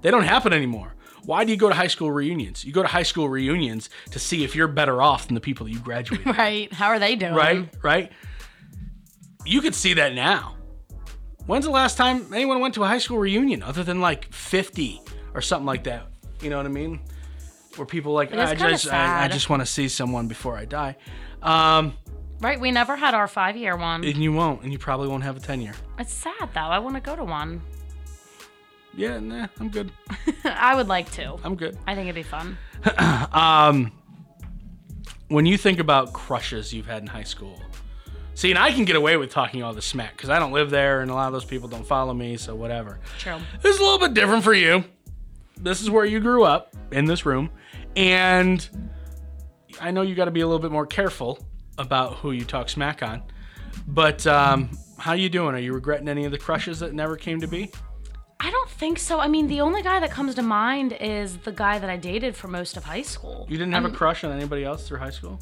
They 0.00 0.10
don't 0.10 0.24
happen 0.24 0.52
anymore. 0.52 0.94
Why 1.24 1.44
do 1.44 1.52
you 1.52 1.56
go 1.56 1.68
to 1.68 1.74
high 1.74 1.86
school 1.86 2.10
reunions? 2.10 2.64
You 2.64 2.72
go 2.72 2.82
to 2.82 2.88
high 2.88 3.04
school 3.04 3.28
reunions 3.28 3.90
to 4.10 4.18
see 4.18 4.42
if 4.42 4.56
you're 4.56 4.66
better 4.66 5.00
off 5.00 5.26
than 5.28 5.34
the 5.34 5.40
people 5.40 5.66
that 5.66 5.72
you 5.72 5.78
graduated 5.78 6.26
Right? 6.38 6.72
How 6.72 6.88
are 6.88 6.98
they 6.98 7.14
doing? 7.14 7.34
right? 7.34 7.68
Right? 7.82 8.12
You 9.44 9.60
could 9.60 9.74
see 9.74 9.94
that 9.94 10.14
now. 10.14 10.56
When's 11.46 11.64
the 11.64 11.70
last 11.70 11.96
time 11.96 12.32
anyone 12.32 12.60
went 12.60 12.74
to 12.74 12.84
a 12.84 12.86
high 12.86 12.98
school 12.98 13.18
reunion 13.18 13.62
other 13.62 13.82
than 13.82 14.00
like 14.00 14.32
50 14.32 15.00
or 15.34 15.40
something 15.40 15.66
like 15.66 15.84
that? 15.84 16.06
You 16.40 16.50
know 16.50 16.56
what 16.58 16.66
I 16.66 16.70
mean? 16.70 17.00
Where 17.76 17.86
people 17.86 18.12
like 18.12 18.32
I 18.32 18.54
just 18.54 18.92
I, 18.92 19.24
I 19.24 19.28
just 19.28 19.48
want 19.50 19.60
to 19.62 19.66
see 19.66 19.88
someone 19.88 20.28
before 20.28 20.56
I 20.56 20.64
die. 20.66 20.96
Um, 21.42 21.94
Right, 22.40 22.60
we 22.60 22.72
never 22.72 22.96
had 22.96 23.14
our 23.14 23.28
five 23.28 23.56
year 23.56 23.76
one. 23.76 24.02
and 24.04 24.16
you 24.16 24.32
won't, 24.32 24.62
and 24.62 24.72
you 24.72 24.78
probably 24.78 25.06
won't 25.06 25.22
have 25.22 25.36
a 25.36 25.40
10 25.40 25.60
year. 25.60 25.74
It's 25.98 26.12
sad 26.12 26.48
though. 26.54 26.60
I 26.60 26.78
want 26.80 26.96
to 26.96 27.00
go 27.00 27.14
to 27.16 27.22
one. 27.24 27.62
Yeah, 28.94 29.20
nah, 29.20 29.46
I'm 29.60 29.68
good. 29.70 29.90
I 30.44 30.74
would 30.74 30.88
like 30.88 31.10
to. 31.12 31.36
I'm 31.44 31.54
good. 31.54 31.78
I 31.86 31.94
think 31.94 32.06
it'd 32.08 32.14
be 32.16 32.22
fun. 32.22 32.58
Um, 33.32 33.92
When 35.28 35.46
you 35.46 35.56
think 35.56 35.78
about 35.78 36.12
crushes 36.12 36.74
you've 36.74 36.86
had 36.86 37.00
in 37.02 37.06
high 37.06 37.22
school, 37.22 37.62
see, 38.34 38.50
and 38.50 38.58
I 38.58 38.72
can 38.72 38.84
get 38.84 38.96
away 38.96 39.16
with 39.16 39.30
talking 39.30 39.62
all 39.62 39.72
this 39.72 39.86
smack 39.86 40.16
because 40.16 40.30
I 40.30 40.38
don't 40.38 40.52
live 40.52 40.70
there, 40.70 41.00
and 41.00 41.10
a 41.10 41.14
lot 41.14 41.26
of 41.26 41.32
those 41.32 41.44
people 41.44 41.68
don't 41.68 41.86
follow 41.86 42.14
me, 42.14 42.36
so 42.36 42.54
whatever. 42.54 42.98
True. 43.18 43.38
This 43.62 43.74
is 43.74 43.80
a 43.80 43.84
little 43.84 43.98
bit 43.98 44.14
different 44.14 44.44
for 44.44 44.54
you. 44.54 44.84
This 45.56 45.80
is 45.80 45.90
where 45.90 46.04
you 46.04 46.20
grew 46.20 46.44
up 46.44 46.74
in 46.90 47.04
this 47.04 47.24
room, 47.24 47.50
and 47.96 48.68
I 49.80 49.90
know 49.90 50.02
you 50.02 50.14
got 50.14 50.26
to 50.26 50.30
be 50.30 50.40
a 50.40 50.46
little 50.46 50.62
bit 50.62 50.72
more 50.72 50.86
careful 50.86 51.38
about 51.78 52.16
who 52.16 52.32
you 52.32 52.44
talk 52.44 52.68
smack 52.68 53.02
on. 53.02 53.22
But 53.86 54.26
um, 54.26 54.70
how 54.98 55.14
you 55.14 55.28
doing? 55.28 55.54
Are 55.54 55.58
you 55.58 55.72
regretting 55.72 56.08
any 56.08 56.24
of 56.24 56.32
the 56.32 56.38
crushes 56.38 56.80
that 56.80 56.94
never 56.94 57.16
came 57.16 57.40
to 57.40 57.48
be? 57.48 57.70
I 58.40 58.50
don't 58.50 58.68
think 58.70 58.98
so. 58.98 59.20
I 59.20 59.28
mean, 59.28 59.46
the 59.46 59.60
only 59.60 59.82
guy 59.82 60.00
that 60.00 60.10
comes 60.10 60.34
to 60.34 60.42
mind 60.42 60.94
is 60.94 61.38
the 61.38 61.52
guy 61.52 61.78
that 61.78 61.88
I 61.88 61.96
dated 61.96 62.36
for 62.36 62.48
most 62.48 62.76
of 62.76 62.84
high 62.84 63.02
school. 63.02 63.46
You 63.48 63.56
didn't 63.56 63.72
have 63.72 63.84
a 63.84 63.90
crush 63.90 64.24
on 64.24 64.32
anybody 64.32 64.64
else 64.64 64.86
through 64.86 64.98
high 64.98 65.10
school? 65.10 65.38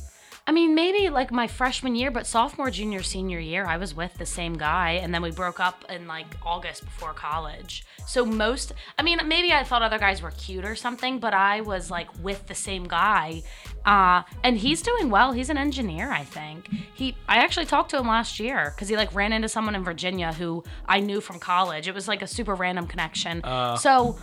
I 0.46 0.52
mean, 0.52 0.74
maybe 0.74 1.10
like 1.10 1.30
my 1.30 1.46
freshman 1.46 1.94
year, 1.94 2.10
but 2.10 2.26
sophomore, 2.26 2.70
junior, 2.70 3.02
senior 3.02 3.38
year, 3.38 3.66
I 3.66 3.76
was 3.76 3.94
with 3.94 4.14
the 4.14 4.26
same 4.26 4.54
guy, 4.54 4.92
and 5.02 5.14
then 5.14 5.22
we 5.22 5.30
broke 5.30 5.60
up 5.60 5.84
in 5.88 6.06
like 6.06 6.26
August 6.44 6.84
before 6.84 7.12
college. 7.12 7.84
So 8.06 8.24
most, 8.24 8.72
I 8.98 9.02
mean, 9.02 9.20
maybe 9.26 9.52
I 9.52 9.62
thought 9.62 9.82
other 9.82 9.98
guys 9.98 10.22
were 10.22 10.32
cute 10.32 10.64
or 10.64 10.74
something, 10.74 11.18
but 11.20 11.34
I 11.34 11.60
was 11.60 11.90
like 11.90 12.08
with 12.22 12.46
the 12.46 12.54
same 12.54 12.84
guy, 12.84 13.42
uh, 13.84 14.22
and 14.42 14.58
he's 14.58 14.82
doing 14.82 15.10
well. 15.10 15.32
He's 15.32 15.50
an 15.50 15.58
engineer, 15.58 16.10
I 16.10 16.24
think. 16.24 16.68
He, 16.94 17.16
I 17.28 17.38
actually 17.38 17.66
talked 17.66 17.90
to 17.90 17.98
him 17.98 18.08
last 18.08 18.40
year 18.40 18.72
because 18.74 18.88
he 18.88 18.96
like 18.96 19.14
ran 19.14 19.32
into 19.32 19.48
someone 19.48 19.74
in 19.74 19.84
Virginia 19.84 20.32
who 20.32 20.64
I 20.86 21.00
knew 21.00 21.20
from 21.20 21.38
college. 21.38 21.86
It 21.86 21.94
was 21.94 22.08
like 22.08 22.22
a 22.22 22.26
super 22.26 22.54
random 22.54 22.86
connection. 22.86 23.42
so. 23.76 24.18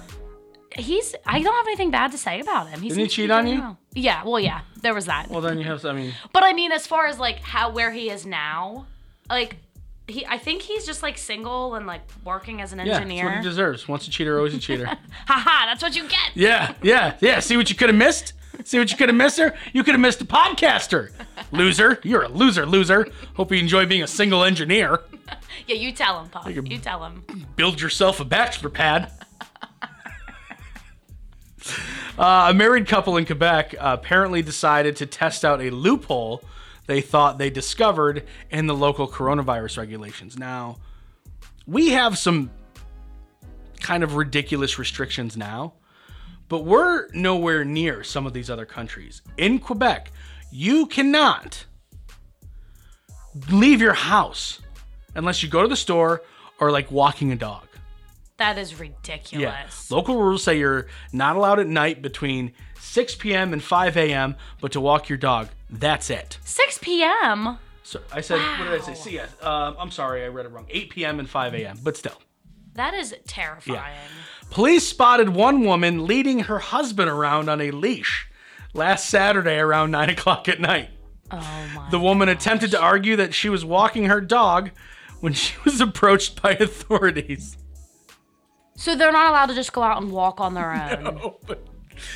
He's. 0.76 1.16
I 1.26 1.42
don't 1.42 1.54
have 1.56 1.68
anything 1.68 1.92
bad 1.92 2.12
to 2.12 2.18
say 2.18 2.40
about 2.40 2.68
him. 2.70 2.82
He's 2.82 2.94
Didn't 2.96 3.10
he 3.12 3.16
cheat 3.16 3.32
on 3.32 3.48
you? 3.48 3.78
Yeah. 3.94 4.24
Well, 4.26 4.40
yeah. 4.40 4.62
There 4.82 4.94
was 4.94 5.06
that. 5.06 5.30
Well, 5.30 5.42
then 5.42 5.58
you 5.58 5.64
have. 5.66 5.86
I 5.86 5.94
mean, 5.94 6.14
But 6.34 6.44
I 6.44 6.54
mean, 6.54 6.72
as 6.72 6.86
far 6.86 7.08
as 7.08 7.20
like 7.20 7.40
how 7.40 7.72
where 7.72 7.92
he 7.92 8.10
is 8.10 8.26
now, 8.26 8.86
like 9.30 9.58
he, 10.08 10.26
I 10.26 10.38
think 10.38 10.62
he's 10.62 10.86
just 10.86 11.02
like 11.04 11.18
single 11.18 11.76
and 11.76 11.88
like 11.88 12.02
working 12.24 12.62
as 12.62 12.74
an 12.74 12.80
engineer. 12.80 13.18
yeah, 13.18 13.24
that's 13.24 13.36
what 13.38 13.44
he 13.44 13.50
deserves. 13.50 13.88
Once 13.88 14.08
a 14.08 14.12
cheater, 14.12 14.38
always 14.38 14.54
a 14.54 14.60
cheater. 14.60 14.86
Haha, 15.28 15.66
that's 15.68 15.82
what 15.82 15.96
you 15.96 16.04
get. 16.08 16.32
yeah, 16.36 16.74
yeah, 16.82 17.16
yeah. 17.22 17.40
See 17.40 17.58
what 17.58 17.70
you 17.70 17.76
could 17.76 17.90
have 17.90 17.98
missed? 17.98 18.34
See 18.64 18.80
what 18.80 18.90
you 18.92 18.98
could 18.98 19.10
have 19.10 19.16
missed 19.16 19.38
there? 19.38 19.56
You 19.74 19.84
could 19.84 19.94
have 19.94 20.02
missed 20.02 20.20
a 20.22 20.26
podcaster. 20.26 21.12
Loser. 21.52 22.00
You're 22.04 22.24
a 22.24 22.28
loser, 22.30 22.66
loser. 22.66 23.08
Hope 23.36 23.52
you 23.52 23.58
enjoy 23.60 23.86
being 23.86 24.02
a 24.04 24.08
single 24.08 24.44
engineer. 24.44 25.00
Yeah, 25.66 25.76
you 25.76 25.92
tell 25.92 26.22
him, 26.22 26.30
Pop. 26.30 26.48
a- 26.48 26.54
You 26.54 26.78
tell 26.78 27.04
him. 27.04 27.26
build 27.58 27.82
yourself 27.82 28.22
a 28.22 28.24
bachelor 28.26 28.70
pad. 28.70 29.12
Uh, 32.18 32.48
a 32.50 32.54
married 32.56 32.88
couple 32.88 33.16
in 33.18 33.28
Quebec 33.28 33.76
uh, 33.76 33.96
apparently 34.00 34.42
decided 34.42 34.96
to 34.96 35.06
test 35.06 35.46
out 35.46 35.62
a 35.62 35.70
loophole 35.70 36.44
they 36.88 37.00
thought 37.00 37.38
they 37.38 37.52
discovered 37.52 38.26
in 38.50 38.66
the 38.66 38.74
local 38.74 39.08
coronavirus 39.08 39.78
regulations. 39.78 40.36
Now, 40.36 40.78
we 41.68 41.90
have 41.90 42.18
some 42.18 42.50
kind 43.82 44.04
of 44.04 44.16
ridiculous 44.16 44.80
restrictions 44.80 45.38
now, 45.38 45.74
but 46.50 46.66
we're 46.66 47.08
nowhere 47.14 47.64
near 47.64 48.04
some 48.04 48.26
of 48.26 48.34
these 48.34 48.50
other 48.50 48.66
countries. 48.66 49.22
In 49.38 49.60
Quebec, 49.60 50.12
you 50.52 50.88
cannot 50.88 51.66
leave 53.52 53.82
your 53.82 53.94
house 53.94 54.62
unless 55.14 55.44
you 55.44 55.50
go 55.50 55.62
to 55.62 55.68
the 55.68 55.76
store 55.76 56.24
or 56.60 56.72
like 56.72 56.90
walking 56.90 57.32
a 57.32 57.36
dog. 57.36 57.67
That 58.38 58.58
is 58.58 58.80
ridiculous. 58.80 59.88
Yeah. 59.90 59.96
Local 59.96 60.18
rules 60.22 60.44
say 60.44 60.60
you're 60.60 60.88
not 61.12 61.36
allowed 61.36 61.60
at 61.60 61.68
night 61.68 62.02
between 62.02 62.54
6 62.80 63.16
p.m. 63.16 63.52
and 63.54 63.62
5 63.64 63.98
a.m., 63.98 64.36
but 64.62 64.72
to 64.74 64.82
walk 64.82 65.10
your 65.10 65.18
dog. 65.18 65.50
That's 65.70 66.10
it. 66.10 66.38
6 66.44 66.78
p.m. 66.80 67.58
So 67.84 68.02
I 68.12 68.22
said, 68.22 68.40
what 68.60 68.70
did 68.70 68.82
I 68.82 68.86
say? 68.86 68.94
See, 68.94 69.14
yes. 69.14 69.30
Um, 69.42 69.76
I'm 69.80 69.92
sorry, 69.92 70.24
I 70.24 70.28
read 70.28 70.46
it 70.46 70.52
wrong. 70.52 70.68
8 70.70 70.90
p.m. 70.92 71.20
and 71.20 71.30
5 71.30 71.54
a.m., 71.56 71.80
but 71.84 71.98
still. 71.98 72.22
That 72.76 72.94
is 72.94 73.16
terrifying. 73.26 73.94
Police 74.52 74.88
spotted 74.88 75.30
one 75.30 75.64
woman 75.66 76.06
leading 76.06 76.42
her 76.42 76.60
husband 76.60 77.10
around 77.10 77.50
on 77.50 77.60
a 77.60 77.72
leash 77.72 78.30
last 78.74 79.10
Saturday 79.10 79.58
around 79.58 79.92
9 79.92 80.10
o'clock 80.12 80.48
at 80.48 80.60
night. 80.62 80.90
Oh 81.32 81.38
my. 81.76 81.90
The 81.90 82.00
woman 82.00 82.30
attempted 82.30 82.72
to 82.72 82.80
argue 82.80 83.16
that 83.16 83.34
she 83.34 83.50
was 83.50 83.66
walking 83.66 84.06
her 84.06 84.22
dog 84.22 84.72
when 85.20 85.34
she 85.34 85.56
was 85.66 85.82
approached 85.82 86.42
by 86.42 86.52
authorities. 86.52 87.58
So 88.78 88.96
they're 88.96 89.12
not 89.12 89.30
allowed 89.32 89.48
to 89.48 89.56
just 89.56 89.74
go 89.74 89.82
out 89.84 90.02
and 90.02 90.12
walk 90.12 90.40
on 90.40 90.54
their 90.54 90.72
own. 91.04 91.34
But 91.46 91.68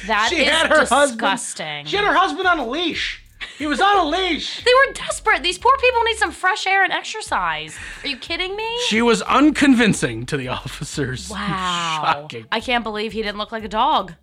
That 0.08 0.28
she 0.30 0.38
is 0.44 0.48
had 0.50 0.68
her 0.68 0.86
husband. 0.86 1.20
disgusting. 1.20 1.86
She 1.86 1.96
had 1.98 2.06
her 2.06 2.14
husband 2.14 2.48
on 2.48 2.60
a 2.60 2.68
leash. 2.68 3.18
He 3.58 3.66
was 3.66 3.82
on 3.82 3.98
a 3.98 4.06
leash. 4.06 4.64
they 4.64 4.72
were 4.74 4.94
desperate. 4.94 5.42
These 5.44 5.58
poor 5.58 5.76
people 5.78 6.02
need 6.04 6.18
some 6.18 6.32
fresh 6.32 6.66
air 6.68 6.84
and 6.84 6.94
exercise. 6.94 7.76
Are 8.04 8.08
you 8.08 8.18
kidding 8.18 8.56
me? 8.56 8.68
She 8.88 9.02
was 9.02 9.22
unconvincing 9.24 10.26
to 10.28 10.38
the 10.38 10.48
officers. 10.60 11.30
Wow. 11.30 12.02
Shocking. 12.22 12.46
I 12.52 12.60
can't 12.60 12.84
believe 12.84 13.12
he 13.12 13.22
didn't 13.24 13.40
look 13.40 13.52
like 13.52 13.64
a 13.64 13.68
dog. 13.68 14.14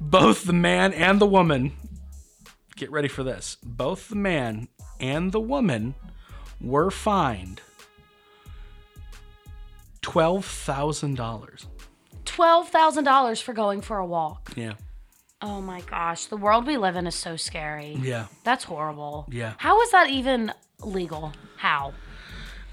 Both 0.00 0.44
the 0.44 0.52
man 0.52 0.92
and 0.94 1.20
the 1.20 1.26
woman, 1.26 1.72
get 2.76 2.90
ready 2.92 3.08
for 3.08 3.22
this. 3.24 3.56
Both 3.62 4.08
the 4.08 4.16
man 4.16 4.68
and 5.00 5.32
the 5.32 5.40
woman 5.40 5.94
were 6.60 6.90
fined 6.92 7.60
$12,000. 10.02 11.66
$12,000 12.24 13.42
for 13.42 13.52
going 13.52 13.80
for 13.80 13.98
a 13.98 14.06
walk. 14.06 14.52
Yeah. 14.56 14.74
Oh 15.40 15.60
my 15.60 15.80
gosh. 15.80 16.26
The 16.26 16.36
world 16.36 16.66
we 16.66 16.76
live 16.76 16.96
in 16.96 17.06
is 17.06 17.14
so 17.14 17.36
scary. 17.36 17.98
Yeah. 18.00 18.26
That's 18.44 18.64
horrible. 18.64 19.26
Yeah. 19.30 19.54
How 19.58 19.80
is 19.82 19.90
that 19.90 20.10
even 20.10 20.52
legal? 20.80 21.32
How? 21.56 21.94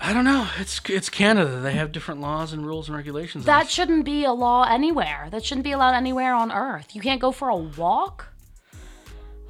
I 0.01 0.13
don't 0.13 0.23
know. 0.23 0.47
It's 0.57 0.79
it's 0.87 1.09
Canada. 1.09 1.59
They 1.59 1.73
have 1.73 1.91
different 1.91 2.21
laws 2.21 2.53
and 2.53 2.65
rules 2.65 2.87
and 2.87 2.95
regulations. 2.95 3.45
That 3.45 3.69
shouldn't 3.69 4.05
be 4.05 4.23
a 4.23 4.31
law 4.31 4.63
anywhere. 4.63 5.27
That 5.29 5.43
shouldn't 5.43 5.65
be 5.65 5.73
allowed 5.73 5.95
anywhere 5.95 6.33
on 6.33 6.51
earth. 6.51 6.95
You 6.95 7.01
can't 7.01 7.19
go 7.19 7.31
for 7.31 7.49
a 7.49 7.55
walk? 7.57 8.27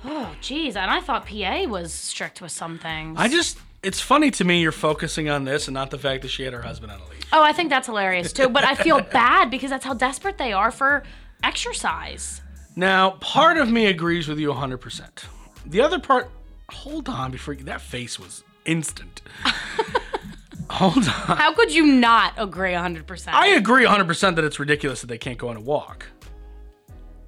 Oh, 0.03 0.33
geez. 0.41 0.75
And 0.75 0.89
I 0.89 1.01
thought 1.01 1.27
PA 1.27 1.65
was 1.65 1.93
strict 1.93 2.41
with 2.41 2.51
some 2.51 2.79
things. 2.79 3.17
I 3.19 3.27
just 3.27 3.59
it's 3.81 3.99
funny 3.99 4.31
to 4.31 4.43
me 4.43 4.61
you're 4.61 4.71
focusing 4.71 5.29
on 5.29 5.45
this 5.45 5.67
and 5.67 5.73
not 5.73 5.89
the 5.89 5.97
fact 5.97 6.21
that 6.23 6.29
she 6.29 6.43
had 6.43 6.53
her 6.53 6.61
husband 6.61 6.91
on 6.91 6.99
a 6.99 7.09
leash. 7.09 7.23
Oh, 7.31 7.43
I 7.43 7.53
think 7.53 7.69
that's 7.69 7.87
hilarious 7.87 8.33
too. 8.33 8.49
But 8.49 8.63
I 8.63 8.75
feel 8.75 9.01
bad 9.11 9.49
because 9.49 9.69
that's 9.69 9.85
how 9.85 9.93
desperate 9.93 10.37
they 10.37 10.53
are 10.53 10.71
for 10.71 11.03
exercise. 11.43 12.41
Now, 12.75 13.11
part 13.11 13.57
of 13.57 13.69
me 13.71 13.87
agrees 13.87 14.27
with 14.27 14.39
you 14.39 14.49
100%. 14.53 15.23
The 15.65 15.81
other 15.81 15.99
part, 15.99 16.29
hold 16.69 17.09
on 17.09 17.31
before 17.31 17.53
you, 17.53 17.63
that 17.65 17.81
face 17.81 18.19
was 18.19 18.43
instant. 18.65 19.21
hold 20.69 20.97
on. 20.97 21.03
How 21.03 21.53
could 21.53 21.73
you 21.73 21.85
not 21.85 22.33
agree 22.37 22.71
100%? 22.71 23.29
I 23.33 23.47
agree 23.49 23.85
100% 23.85 24.35
that 24.35 24.43
it's 24.45 24.59
ridiculous 24.59 25.01
that 25.01 25.07
they 25.07 25.17
can't 25.17 25.37
go 25.37 25.49
on 25.49 25.57
a 25.57 25.61
walk. 25.61 26.07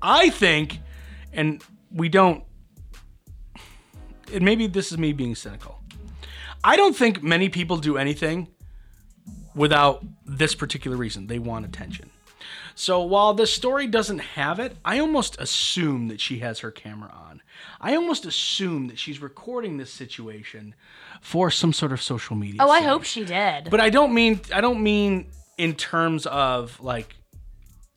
I 0.02 0.30
think, 0.30 0.80
and 1.34 1.64
we 1.92 2.10
don't, 2.10 2.44
and 4.34 4.44
maybe 4.44 4.68
this 4.68 4.92
is 4.92 4.98
me 4.98 5.14
being 5.14 5.36
cynical. 5.36 5.81
I 6.64 6.76
don't 6.76 6.96
think 6.96 7.24
many 7.24 7.50
people 7.50 7.78
do 7.78 7.98
anything 7.98 8.48
without 9.56 10.04
this 10.26 10.56
particular 10.56 10.96
reason. 10.98 11.28
They 11.28 11.40
want 11.40 11.66
attention. 11.66 12.10
So 12.76 13.02
while 13.02 13.34
the 13.34 13.48
story 13.48 13.88
doesn't 13.88 14.20
have 14.20 14.60
it, 14.60 14.76
I 14.86 15.00
almost 15.00 15.40
assume 15.40 16.08
that 16.08 16.22
she 16.22 16.40
has 16.40 16.60
her 16.60 16.72
camera 16.72 17.12
on. 17.12 17.42
I 17.80 17.96
almost 17.96 18.26
assume 18.26 18.88
that 18.88 18.98
she's 18.98 19.22
recording 19.22 19.78
this 19.78 19.92
situation 19.92 20.74
for 21.22 21.52
some 21.52 21.74
sort 21.74 21.92
of 21.92 22.02
social 22.02 22.36
media. 22.36 22.62
oh, 22.62 22.70
I 22.70 22.82
hope 22.82 23.04
she 23.04 23.26
did. 23.26 23.70
But 23.70 23.82
I 23.82 23.90
don't 23.90 24.14
mean 24.14 24.40
I 24.54 24.62
don't 24.62 24.82
mean 24.82 25.28
in 25.58 25.76
terms 25.76 26.26
of 26.26 26.80
like 26.80 27.16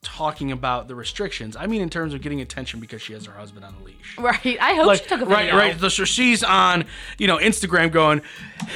talking 0.04 0.52
about 0.52 0.86
the 0.86 0.94
restrictions. 0.94 1.56
I 1.56 1.66
mean 1.66 1.80
in 1.82 1.90
terms 1.90 2.14
of 2.14 2.20
getting 2.22 2.40
attention 2.40 2.78
because 2.78 3.02
she 3.02 3.12
has 3.14 3.26
her 3.26 3.32
husband 3.32 3.64
on 3.64 3.74
a 3.80 3.82
leash. 3.84 4.16
right. 4.18 4.56
I 4.60 4.74
hope 4.74 4.86
Like, 4.86 5.02
she 5.02 5.08
took 5.08 5.22
a 5.22 5.26
right, 5.26 5.52
right. 5.52 5.80
So 5.90 6.04
she's 6.04 6.44
on, 6.44 6.84
you 7.18 7.26
know, 7.26 7.38
Instagram 7.38 7.90
going, 7.90 8.22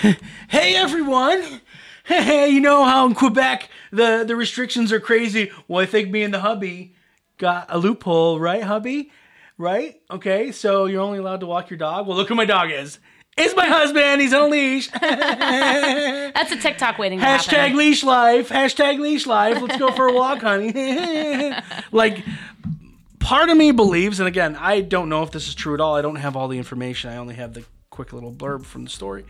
"Hey 0.49 0.75
everyone, 0.75 1.61
hey, 2.05 2.49
you 2.49 2.61
know 2.61 2.85
how 2.85 3.07
in 3.07 3.15
Quebec 3.15 3.69
the 3.93 4.25
the 4.27 4.35
restrictions 4.35 4.93
are 4.93 5.01
crazy. 5.01 5.53
Well, 5.69 5.83
I 5.83 5.87
think 5.87 6.11
me 6.11 6.23
and 6.23 6.33
the 6.35 6.41
hubby 6.41 6.95
got 7.37 7.67
a 7.69 7.79
loophole, 7.79 8.41
right, 8.41 8.63
hubby? 8.63 9.13
Right? 9.59 10.01
Okay, 10.11 10.53
so 10.53 10.87
you're 10.87 11.01
only 11.03 11.19
allowed 11.19 11.41
to 11.41 11.47
walk 11.47 11.69
your 11.71 11.79
dog. 11.79 12.07
Well, 12.07 12.17
look 12.17 12.29
who 12.29 12.35
my 12.35 12.45
dog 12.47 12.71
is." 12.71 12.99
It's 13.39 13.55
my 13.57 13.67
husband. 13.67 14.21
He's 14.21 14.33
on 14.35 14.43
a 14.43 14.49
leash. 14.49 14.89
That's 15.01 16.53
a 16.53 16.57
TikTok 16.57 16.99
waiting 16.99 17.21
Hashtag 17.21 17.53
happen. 17.53 17.77
leash 17.77 18.03
life. 18.03 18.49
Hashtag 18.49 18.99
leash 18.99 19.27
life. 19.27 19.61
Let's 19.61 19.77
go 19.79 19.93
for 19.93 20.09
a 20.09 20.13
walk, 20.13 20.41
honey. 20.41 21.53
like, 21.93 22.25
part 23.21 23.49
of 23.49 23.57
me 23.57 23.71
believes, 23.71 24.21
and 24.21 24.27
again, 24.27 24.57
I 24.57 24.81
don't 24.81 25.09
know 25.09 25.23
if 25.23 25.31
this 25.31 25.49
is 25.49 25.55
true 25.55 25.75
at 25.75 25.81
all. 25.81 25.95
I 25.95 26.03
don't 26.03 26.17
have 26.17 26.37
all 26.37 26.49
the 26.49 26.59
information. 26.59 27.11
I 27.11 27.17
only 27.17 27.37
have 27.37 27.55
the 27.55 27.65
quick 27.91 28.13
little 28.13 28.33
blurb 28.33 28.65
from 28.65 28.85
the 28.85 28.91
story. 28.91 29.25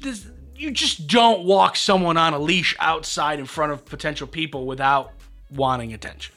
This, 0.00 0.26
you 0.56 0.70
just 0.70 1.06
don't 1.06 1.44
walk 1.44 1.76
someone 1.76 2.16
on 2.16 2.34
a 2.34 2.38
leash 2.38 2.76
outside 2.80 3.38
in 3.38 3.46
front 3.46 3.72
of 3.72 3.84
potential 3.84 4.26
people 4.26 4.66
without 4.66 5.12
wanting 5.50 5.92
attention. 5.92 6.34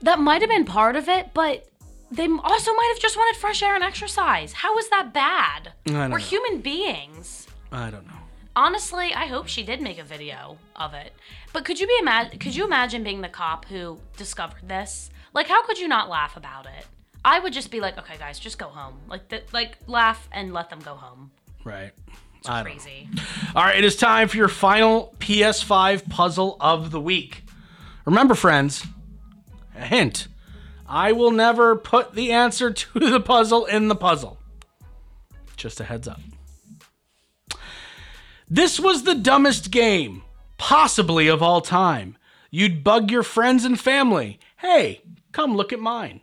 That 0.00 0.18
might 0.18 0.40
have 0.40 0.50
been 0.50 0.64
part 0.64 0.96
of 0.96 1.08
it, 1.08 1.30
but 1.32 1.68
they 2.12 2.26
also 2.26 2.74
might 2.74 2.90
have 2.92 3.00
just 3.00 3.16
wanted 3.16 3.40
fresh 3.40 3.62
air 3.62 3.74
and 3.74 3.82
exercise. 3.82 4.52
How 4.52 4.76
is 4.76 4.88
that 4.90 5.14
bad? 5.14 5.72
We're 5.86 6.08
know. 6.08 6.16
human 6.16 6.60
beings. 6.60 7.46
I 7.72 7.90
don't 7.90 8.06
know. 8.06 8.12
Honestly, 8.54 9.14
I 9.14 9.26
hope 9.26 9.48
she 9.48 9.62
did 9.62 9.80
make 9.80 9.98
a 9.98 10.04
video 10.04 10.58
of 10.76 10.92
it. 10.92 11.14
But 11.54 11.64
could 11.64 11.80
you 11.80 11.86
be 11.86 11.96
imagine? 12.00 12.38
Could 12.38 12.54
you 12.54 12.66
imagine 12.66 13.02
being 13.02 13.22
the 13.22 13.30
cop 13.30 13.64
who 13.64 13.98
discovered 14.18 14.68
this? 14.68 15.10
Like, 15.32 15.48
how 15.48 15.64
could 15.64 15.78
you 15.78 15.88
not 15.88 16.10
laugh 16.10 16.36
about 16.36 16.66
it? 16.66 16.86
I 17.24 17.38
would 17.38 17.54
just 17.54 17.70
be 17.70 17.80
like, 17.80 17.96
okay, 17.98 18.18
guys, 18.18 18.38
just 18.38 18.58
go 18.58 18.66
home. 18.66 18.98
Like, 19.08 19.28
th- 19.28 19.44
like 19.52 19.78
laugh 19.86 20.28
and 20.32 20.52
let 20.52 20.68
them 20.68 20.80
go 20.80 20.94
home. 20.94 21.30
Right. 21.64 21.92
I. 22.46 22.62
Crazy. 22.62 23.08
All 23.54 23.64
right, 23.64 23.76
it 23.76 23.84
is 23.84 23.96
time 23.96 24.28
for 24.28 24.36
your 24.36 24.48
final 24.48 25.14
PS5 25.18 26.10
puzzle 26.10 26.58
of 26.60 26.90
the 26.90 27.00
week. 27.00 27.44
Remember, 28.04 28.34
friends, 28.34 28.84
a 29.74 29.86
hint 29.86 30.28
I 30.92 31.12
will 31.12 31.30
never 31.30 31.74
put 31.74 32.12
the 32.12 32.32
answer 32.32 32.70
to 32.70 32.98
the 32.98 33.18
puzzle 33.18 33.64
in 33.64 33.88
the 33.88 33.96
puzzle. 33.96 34.38
Just 35.56 35.80
a 35.80 35.84
heads 35.84 36.06
up. 36.06 36.20
This 38.48 38.78
was 38.78 39.04
the 39.04 39.14
dumbest 39.14 39.70
game, 39.70 40.22
possibly 40.58 41.28
of 41.28 41.42
all 41.42 41.62
time. 41.62 42.18
You'd 42.50 42.84
bug 42.84 43.10
your 43.10 43.22
friends 43.22 43.64
and 43.64 43.80
family. 43.80 44.38
Hey, 44.58 45.00
come 45.32 45.56
look 45.56 45.72
at 45.72 45.80
mine. 45.80 46.20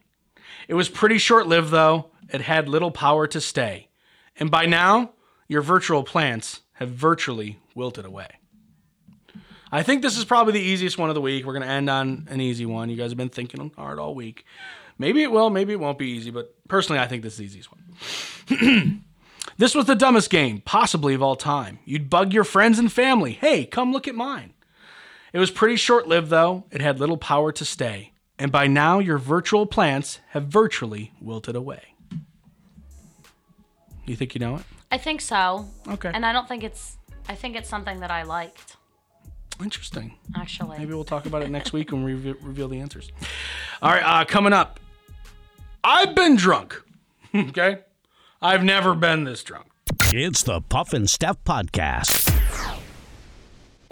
It 0.68 0.76
was 0.76 0.88
pretty 0.88 1.18
short 1.18 1.48
lived, 1.48 1.72
though. 1.72 2.12
It 2.32 2.42
had 2.42 2.70
little 2.70 2.92
power 2.92 3.26
to 3.26 3.42
stay. 3.42 3.88
And 4.36 4.52
by 4.52 4.68
now, 4.68 5.14
your 5.48 5.64
virtual 5.64 6.04
plants 6.04 6.62
have 6.74 6.90
virtually 6.90 7.58
wilted 7.74 8.06
away. 8.06 8.39
I 9.72 9.84
think 9.84 10.02
this 10.02 10.18
is 10.18 10.26
probably 10.26 10.54
the 10.54 10.62
easiest 10.62 10.98
one 10.98 11.10
of 11.10 11.16
the 11.16 11.22
week. 11.22 11.46
We're 11.46 11.54
going 11.54 11.66
to 11.66 11.70
end 11.70 11.90
on 11.90 12.28
an 12.30 12.42
easy 12.42 12.66
one. 12.66 12.90
You 12.90 12.98
guys 12.98 13.12
have 13.12 13.18
been 13.18 13.30
thinking 13.30 13.72
hard 13.78 14.00
all 14.00 14.16
week. 14.16 14.46
Maybe 14.98 15.24
it 15.24 15.32
will, 15.32 15.50
maybe 15.50 15.74
it 15.74 15.80
won't 15.80 15.98
be 15.98 16.08
easy, 16.08 16.32
but 16.32 16.54
personally, 16.68 17.00
I 17.00 17.08
think 17.08 17.24
this 17.24 17.34
is 17.34 17.40
the 17.40 17.46
easiest 17.46 17.70
one. 17.72 19.04
this 19.58 19.74
was 19.74 19.86
the 19.86 19.96
dumbest 19.96 20.30
game, 20.30 20.62
possibly 20.66 21.14
of 21.14 21.22
all 21.22 21.38
time. 21.38 21.80
You'd 21.86 22.10
bug 22.10 22.34
your 22.34 22.44
friends 22.44 22.80
and 22.80 22.92
family. 22.92 23.34
Hey, 23.34 23.66
come 23.66 23.94
look 23.94 24.08
at 24.08 24.16
mine. 24.16 24.54
It 25.32 25.40
was 25.40 25.52
pretty 25.52 25.76
short 25.78 26.08
lived, 26.08 26.30
though. 26.30 26.66
It 26.72 26.82
had 26.82 27.00
little 27.00 27.18
power 27.18 27.52
to 27.52 27.64
stay. 27.64 28.12
And 28.38 28.52
by 28.52 28.68
now, 28.68 29.00
your 29.00 29.18
virtual 29.18 29.66
plants 29.66 30.20
have 30.30 30.48
virtually 30.48 31.14
wilted 31.22 31.56
away. 31.56 31.94
You 34.06 34.16
think 34.16 34.34
you 34.34 34.40
know 34.40 34.56
it? 34.56 34.64
I 34.92 34.98
think 34.98 35.22
so. 35.22 35.70
Okay. 35.88 36.12
And 36.14 36.26
I 36.26 36.34
don't 36.34 36.48
think 36.48 36.64
it's. 36.64 36.98
I 37.28 37.36
think 37.36 37.56
it's 37.56 37.70
something 37.70 38.00
that 38.00 38.10
I 38.10 38.24
liked. 38.24 38.78
Interesting. 39.62 40.16
Actually. 40.36 40.78
Maybe 40.80 40.94
we'll 40.94 41.04
talk 41.04 41.26
about 41.26 41.42
it 41.42 41.50
next 41.50 41.74
week 41.74 41.92
when 41.92 42.04
we 42.04 42.14
re- 42.14 42.36
reveal 42.42 42.68
the 42.68 42.80
answers. 42.80 43.12
All 43.82 43.92
right, 43.92 44.04
uh, 44.04 44.26
coming 44.26 44.54
up. 44.54 44.80
I've 45.84 46.16
been 46.16 46.36
drunk. 46.36 46.82
okay? 47.36 47.80
I've 48.42 48.64
never 48.64 48.96
been 48.96 49.26
this 49.26 49.44
drunk. 49.44 49.68
It's 50.14 50.44
the 50.44 50.62
Puff 50.62 50.94
and 50.94 51.10
Steph 51.10 51.44
Podcast. 51.44 52.29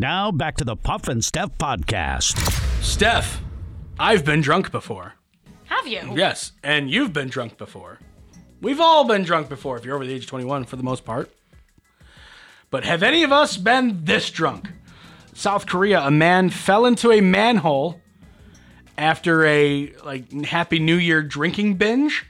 Now 0.00 0.30
back 0.30 0.56
to 0.58 0.64
the 0.64 0.76
Puff 0.76 1.08
and 1.08 1.24
Steph 1.24 1.58
Podcast. 1.58 2.38
Steph, 2.80 3.42
I've 3.98 4.24
been 4.24 4.40
drunk 4.40 4.70
before. 4.70 5.14
Have 5.64 5.88
you? 5.88 6.12
Yes, 6.14 6.52
and 6.62 6.88
you've 6.88 7.12
been 7.12 7.28
drunk 7.28 7.58
before. 7.58 7.98
We've 8.60 8.78
all 8.78 9.04
been 9.04 9.24
drunk 9.24 9.48
before 9.48 9.76
if 9.76 9.84
you're 9.84 9.96
over 9.96 10.06
the 10.06 10.12
age 10.12 10.22
of 10.22 10.30
21 10.30 10.66
for 10.66 10.76
the 10.76 10.84
most 10.84 11.04
part. 11.04 11.34
But 12.70 12.84
have 12.84 13.02
any 13.02 13.24
of 13.24 13.32
us 13.32 13.56
been 13.56 14.04
this 14.04 14.30
drunk? 14.30 14.70
South 15.34 15.66
Korea, 15.66 16.02
a 16.02 16.12
man 16.12 16.50
fell 16.50 16.86
into 16.86 17.10
a 17.10 17.20
manhole 17.20 18.00
after 18.96 19.44
a 19.46 19.92
like 20.04 20.30
happy 20.44 20.78
new 20.78 20.96
year 20.96 21.22
drinking 21.22 21.74
binge. 21.74 22.24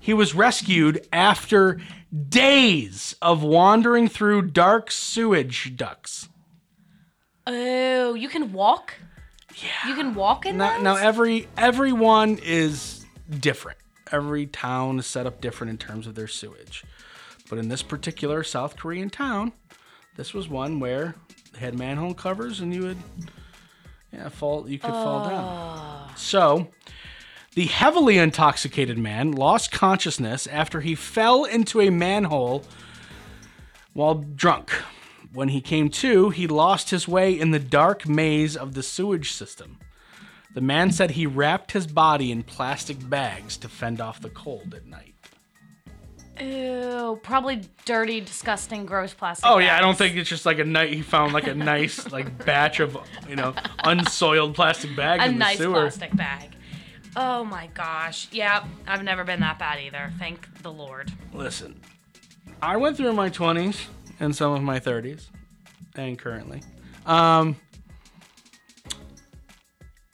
He 0.00 0.14
was 0.14 0.34
rescued 0.34 1.06
after 1.12 1.82
days 2.30 3.14
of 3.20 3.42
wandering 3.42 4.08
through 4.08 4.42
dark 4.42 4.90
sewage 4.90 5.76
ducts. 5.76 6.25
Oh, 7.46 8.14
you 8.14 8.28
can 8.28 8.52
walk? 8.52 8.94
Yeah. 9.56 9.88
You 9.88 9.94
can 9.94 10.14
walk 10.14 10.46
in 10.46 10.56
Now, 10.58 10.74
those? 10.74 10.82
now 10.82 10.96
every 10.96 11.48
everyone 11.56 12.38
is 12.42 13.06
different. 13.40 13.78
Every 14.12 14.46
town 14.46 14.98
is 14.98 15.06
set 15.06 15.26
up 15.26 15.40
different 15.40 15.70
in 15.70 15.78
terms 15.78 16.06
of 16.06 16.14
their 16.14 16.28
sewage. 16.28 16.84
But 17.48 17.58
in 17.58 17.68
this 17.68 17.82
particular 17.82 18.42
South 18.42 18.76
Korean 18.76 19.10
town, 19.10 19.52
this 20.16 20.34
was 20.34 20.48
one 20.48 20.80
where 20.80 21.14
they 21.52 21.60
had 21.60 21.78
manhole 21.78 22.14
covers 22.14 22.60
and 22.60 22.74
you 22.74 22.82
would 22.82 22.98
yeah, 24.12 24.28
fall 24.28 24.68
you 24.68 24.78
could 24.78 24.90
fall 24.90 25.28
down. 25.28 25.44
Ah. 25.44 26.12
So, 26.16 26.68
the 27.54 27.66
heavily 27.66 28.18
intoxicated 28.18 28.98
man 28.98 29.32
lost 29.32 29.70
consciousness 29.70 30.46
after 30.46 30.80
he 30.80 30.94
fell 30.94 31.44
into 31.44 31.80
a 31.80 31.90
manhole 31.90 32.64
while 33.92 34.14
drunk. 34.14 34.70
When 35.36 35.48
he 35.48 35.60
came 35.60 35.90
to, 35.90 36.30
he 36.30 36.46
lost 36.46 36.88
his 36.88 37.06
way 37.06 37.38
in 37.38 37.50
the 37.50 37.58
dark 37.58 38.08
maze 38.08 38.56
of 38.56 38.72
the 38.72 38.82
sewage 38.82 39.32
system. 39.32 39.76
The 40.54 40.62
man 40.62 40.90
said 40.90 41.10
he 41.10 41.26
wrapped 41.26 41.72
his 41.72 41.86
body 41.86 42.32
in 42.32 42.42
plastic 42.42 43.06
bags 43.10 43.58
to 43.58 43.68
fend 43.68 44.00
off 44.00 44.18
the 44.18 44.30
cold 44.30 44.72
at 44.72 44.86
night. 44.86 45.12
Ew, 46.40 47.20
probably 47.22 47.60
dirty, 47.84 48.22
disgusting, 48.22 48.86
gross 48.86 49.12
plastic. 49.12 49.46
Oh 49.46 49.58
yeah, 49.58 49.76
I 49.76 49.82
don't 49.82 49.98
think 49.98 50.16
it's 50.16 50.30
just 50.30 50.46
like 50.46 50.58
a 50.58 50.64
night 50.64 50.94
he 50.94 51.02
found 51.02 51.34
like 51.34 51.48
a 51.48 51.54
nice 51.54 52.10
like 52.12 52.46
batch 52.46 52.80
of 52.80 52.96
you 53.28 53.36
know 53.36 53.52
unsoiled 53.84 54.54
plastic 54.54 54.96
bag 54.96 55.20
a 55.20 55.26
in 55.26 55.32
the 55.34 55.38
nice 55.38 55.58
sewer. 55.58 55.82
plastic 55.82 56.16
bag. 56.16 56.56
Oh 57.14 57.44
my 57.44 57.66
gosh. 57.74 58.28
Yeah, 58.32 58.64
I've 58.86 59.02
never 59.02 59.22
been 59.22 59.40
that 59.40 59.58
bad 59.58 59.80
either. 59.80 60.10
Thank 60.18 60.62
the 60.62 60.72
Lord. 60.72 61.12
Listen, 61.34 61.78
I 62.62 62.78
went 62.78 62.96
through 62.96 63.12
my 63.12 63.28
twenties 63.28 63.86
and 64.20 64.34
some 64.34 64.52
of 64.52 64.62
my 64.62 64.78
thirties, 64.78 65.30
and 65.94 66.18
currently, 66.18 66.62
um, 67.06 67.56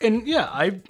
and 0.00 0.26
yeah, 0.26 0.48
I 0.52 0.80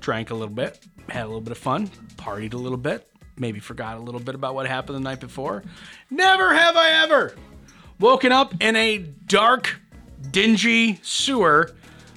drank 0.00 0.30
a 0.30 0.34
little 0.34 0.54
bit, 0.54 0.84
had 1.08 1.24
a 1.24 1.26
little 1.26 1.40
bit 1.40 1.52
of 1.52 1.58
fun, 1.58 1.88
partied 2.16 2.54
a 2.54 2.56
little 2.56 2.78
bit, 2.78 3.08
maybe 3.36 3.60
forgot 3.60 3.96
a 3.96 4.00
little 4.00 4.20
bit 4.20 4.34
about 4.34 4.54
what 4.54 4.66
happened 4.66 4.96
the 4.96 5.00
night 5.00 5.20
before. 5.20 5.62
Never 6.10 6.54
have 6.54 6.76
I 6.76 7.02
ever 7.04 7.34
woken 7.98 8.32
up 8.32 8.54
in 8.60 8.76
a 8.76 8.98
dark, 8.98 9.80
dingy 10.30 11.00
sewer, 11.02 11.74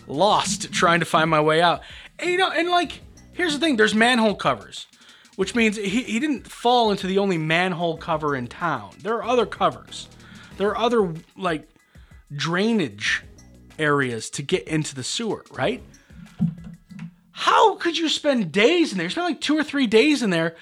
lost 0.07 0.71
trying 0.71 0.99
to 0.99 1.05
find 1.05 1.29
my 1.29 1.41
way 1.41 1.61
out. 1.61 1.81
And 2.19 2.29
you 2.29 2.37
know, 2.37 2.51
and 2.51 2.69
like, 2.69 3.01
here's 3.33 3.53
the 3.53 3.59
thing: 3.59 3.77
there's 3.77 3.95
manhole 3.95 4.35
covers, 4.35 4.87
which 5.35 5.55
means 5.55 5.77
he, 5.77 6.03
he 6.03 6.19
didn't 6.19 6.47
fall 6.47 6.91
into 6.91 7.07
the 7.07 7.17
only 7.17 7.37
manhole 7.37 7.97
cover 7.97 8.35
in 8.35 8.47
town. 8.47 8.91
There 9.01 9.15
are 9.15 9.23
other 9.23 9.45
covers. 9.45 10.07
There 10.59 10.67
are 10.67 10.77
other 10.77 11.13
like 11.37 11.69
drainage 12.35 13.23
areas 13.79 14.29
to 14.31 14.41
get 14.41 14.67
into 14.67 14.93
the 14.93 15.05
sewer, 15.05 15.45
right? 15.51 15.81
How 17.31 17.75
could 17.75 17.97
you 17.97 18.09
spend 18.09 18.51
days 18.51 18.91
in 18.91 18.97
there? 18.97 19.05
You 19.05 19.09
spent 19.09 19.25
like 19.25 19.39
two 19.39 19.57
or 19.57 19.63
three 19.63 19.87
days 19.87 20.21
in 20.21 20.31
there. 20.31 20.57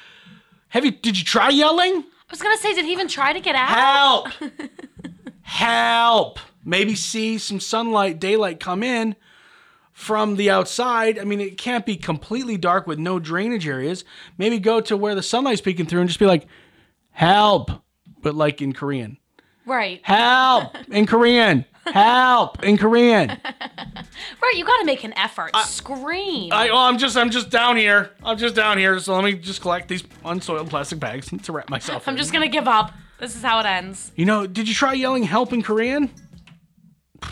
Have 0.69 0.85
you? 0.85 0.91
Did 0.91 1.17
you 1.17 1.25
try 1.25 1.49
yelling? 1.49 1.95
I 1.95 2.29
was 2.29 2.43
gonna 2.43 2.57
say, 2.57 2.75
did 2.75 2.85
he 2.85 2.91
even 2.91 3.07
try 3.07 3.33
to 3.33 3.39
get 3.39 3.55
out? 3.55 4.31
Help! 4.31 4.51
Help! 5.41 6.39
Maybe 6.63 6.93
see 6.93 7.39
some 7.39 7.59
sunlight, 7.59 8.19
daylight 8.19 8.59
come 8.59 8.83
in 8.83 9.15
from 9.93 10.35
the 10.35 10.51
outside. 10.51 11.17
I 11.17 11.23
mean, 11.23 11.41
it 11.41 11.57
can't 11.57 11.87
be 11.87 11.97
completely 11.97 12.55
dark 12.55 12.85
with 12.85 12.99
no 12.99 13.17
drainage 13.17 13.67
areas. 13.67 14.05
Maybe 14.37 14.59
go 14.59 14.79
to 14.79 14.95
where 14.95 15.15
the 15.15 15.23
sunlight's 15.23 15.61
peeking 15.61 15.87
through 15.87 16.01
and 16.01 16.09
just 16.09 16.19
be 16.19 16.27
like, 16.27 16.45
help! 17.09 17.71
But 18.21 18.35
like 18.35 18.61
in 18.61 18.73
Korean. 18.73 19.17
Right. 19.67 19.99
Help! 20.03 20.77
In 20.91 21.05
Korean. 21.05 21.65
Help! 21.85 22.63
In 22.63 22.77
Korean. 22.77 23.37
Right, 24.41 24.53
you 24.55 24.65
gotta 24.65 24.85
make 24.85 25.03
an 25.03 25.13
effort. 25.17 25.55
Scream. 25.57 26.51
I, 26.51 26.69
oh, 26.69 26.77
I'm 26.77 26.97
just, 26.97 27.17
I'm 27.17 27.29
just 27.29 27.49
down 27.49 27.77
here. 27.77 28.11
I'm 28.23 28.37
just 28.37 28.55
down 28.55 28.77
here. 28.77 28.99
So 28.99 29.13
let 29.13 29.23
me 29.23 29.33
just 29.33 29.61
collect 29.61 29.87
these 29.87 30.03
unsoiled 30.25 30.69
plastic 30.69 30.99
bags 30.99 31.29
to 31.43 31.51
wrap 31.51 31.69
myself. 31.69 32.03
I'm 32.07 32.13
in. 32.13 32.17
just 32.17 32.33
gonna 32.33 32.47
give 32.47 32.67
up. 32.67 32.93
This 33.19 33.35
is 33.35 33.43
how 33.43 33.59
it 33.59 33.65
ends. 33.65 34.11
You 34.15 34.25
know, 34.25 34.47
did 34.47 34.67
you 34.67 34.73
try 34.73 34.93
yelling 34.93 35.23
"help" 35.23 35.53
in 35.53 35.61
Korean? 35.61 36.09
I 37.21 37.29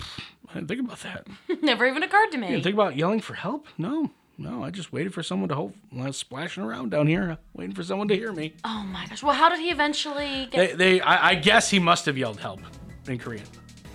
didn't 0.53 0.67
think 0.67 0.81
about 0.81 0.99
that. 0.99 1.27
Never 1.61 1.85
even 1.85 2.03
occurred 2.03 2.31
to 2.31 2.37
me. 2.37 2.51
You 2.51 2.61
think 2.61 2.75
about 2.75 2.95
yelling 2.95 3.21
for 3.21 3.33
help? 3.33 3.67
No, 3.77 4.11
no. 4.37 4.63
I 4.63 4.69
just 4.71 4.91
waited 4.93 5.13
for 5.13 5.23
someone 5.23 5.49
to 5.49 5.55
hope. 5.55 5.75
I 5.97 6.05
was 6.07 6.17
splashing 6.17 6.63
around 6.63 6.91
down 6.91 7.07
here, 7.07 7.31
uh, 7.31 7.35
waiting 7.53 7.75
for 7.75 7.83
someone 7.83 8.07
to 8.09 8.15
hear 8.15 8.31
me. 8.31 8.53
oh 8.63 8.83
my 8.87 9.05
gosh. 9.07 9.23
Well, 9.23 9.33
how 9.35 9.49
did 9.49 9.59
he 9.59 9.69
eventually 9.69 10.47
They, 10.51 10.67
get? 10.67 10.77
they 10.77 11.01
I, 11.01 11.29
I 11.31 11.35
guess 11.35 11.69
he 11.69 11.79
must 11.79 12.05
have 12.05 12.17
yelled 12.17 12.39
help 12.39 12.61
in 13.07 13.17
Korean. 13.17 13.45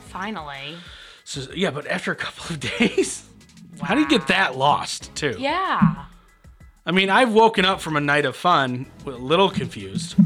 Finally. 0.09 0.77
So 1.25 1.43
yeah, 1.55 1.71
but 1.71 1.87
after 1.87 2.13
a 2.13 2.17
couple 2.17 2.55
of 2.55 2.61
days, 2.79 3.29
how 3.83 3.95
do 3.95 4.01
you 4.01 4.09
get 4.09 4.27
that 4.29 4.57
lost 4.57 5.15
too? 5.15 5.37
Yeah. 5.39 6.05
I 6.87 6.93
mean, 6.93 7.11
I've 7.11 7.33
woken 7.33 7.65
up 7.65 7.81
from 7.81 7.97
a 7.97 8.01
night 8.01 8.25
of 8.25 8.35
fun, 8.35 8.87
a 9.07 9.11
little 9.11 9.51
confused. 9.51 10.17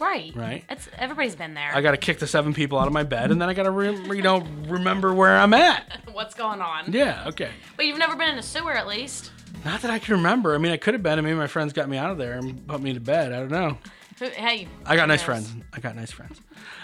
Right. 0.00 0.34
Right. 0.34 0.64
It's 0.68 0.88
everybody's 0.98 1.36
been 1.36 1.54
there. 1.54 1.70
I 1.72 1.80
got 1.80 1.92
to 1.92 1.96
kick 1.96 2.18
the 2.18 2.26
seven 2.26 2.52
people 2.52 2.76
out 2.78 2.88
of 2.88 2.92
my 2.92 3.04
bed, 3.04 3.30
and 3.30 3.40
then 3.40 3.48
I 3.48 3.54
got 3.54 3.62
to, 3.62 3.70
re- 3.70 4.16
you 4.16 4.22
know, 4.22 4.40
remember 4.66 5.14
where 5.14 5.38
I'm 5.38 5.54
at. 5.54 6.02
What's 6.12 6.34
going 6.34 6.60
on? 6.60 6.92
Yeah, 6.92 7.22
okay. 7.28 7.50
But 7.76 7.86
you've 7.86 7.98
never 7.98 8.16
been 8.16 8.28
in 8.30 8.38
a 8.38 8.42
sewer, 8.42 8.72
at 8.72 8.88
least. 8.88 9.30
Not 9.64 9.82
that 9.82 9.90
I 9.90 9.98
can 9.98 10.14
remember. 10.16 10.54
I 10.54 10.58
mean, 10.58 10.72
I 10.72 10.76
could 10.76 10.94
have 10.94 11.02
been. 11.02 11.18
I 11.18 11.22
mean, 11.22 11.36
my 11.36 11.46
friends 11.46 11.72
got 11.72 11.88
me 11.88 11.96
out 11.96 12.10
of 12.10 12.18
there 12.18 12.38
and 12.38 12.66
put 12.66 12.80
me 12.82 12.94
to 12.94 13.00
bed. 13.00 13.32
I 13.32 13.40
don't 13.40 13.50
know. 13.50 13.78
Hey. 14.18 14.68
I 14.84 14.96
got 14.96 15.08
nice 15.08 15.22
friends. 15.22 15.54
I 15.72 15.80
got 15.80 15.96
nice 15.96 16.10
friends. 16.10 16.40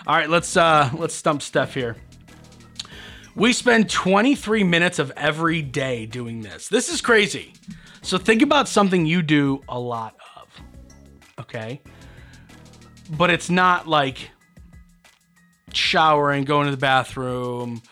All 0.06 0.16
right, 0.16 0.28
let's 0.28 0.56
uh 0.56 0.90
let's 0.94 1.14
stump 1.14 1.42
Steph 1.42 1.74
here. 1.74 1.96
We 3.34 3.52
spend 3.52 3.88
23 3.88 4.64
minutes 4.64 4.98
of 4.98 5.12
every 5.16 5.62
day 5.62 6.06
doing 6.06 6.42
this. 6.42 6.68
This 6.68 6.88
is 6.88 7.00
crazy. 7.00 7.52
So 8.02 8.18
think 8.18 8.42
about 8.42 8.68
something 8.68 9.06
you 9.06 9.22
do 9.22 9.62
a 9.68 9.78
lot 9.78 10.16
of. 10.36 10.48
Okay? 11.40 11.80
But 13.10 13.30
it's 13.30 13.48
not 13.48 13.86
like 13.86 14.30
showering, 15.72 16.44
going 16.44 16.64
to 16.64 16.72
the 16.72 16.76
bathroom, 16.76 17.82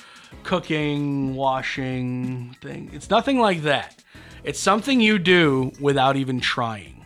cooking, 0.43 1.37
washing, 1.37 2.57
thing. 2.61 2.91
It's 2.93 3.11
nothing 3.11 3.39
like 3.39 3.63
that. 3.63 4.03
It's 4.47 4.61
something 4.61 5.01
you 5.01 5.19
do 5.19 5.73
without 5.81 6.15
even 6.15 6.39
trying. 6.39 7.05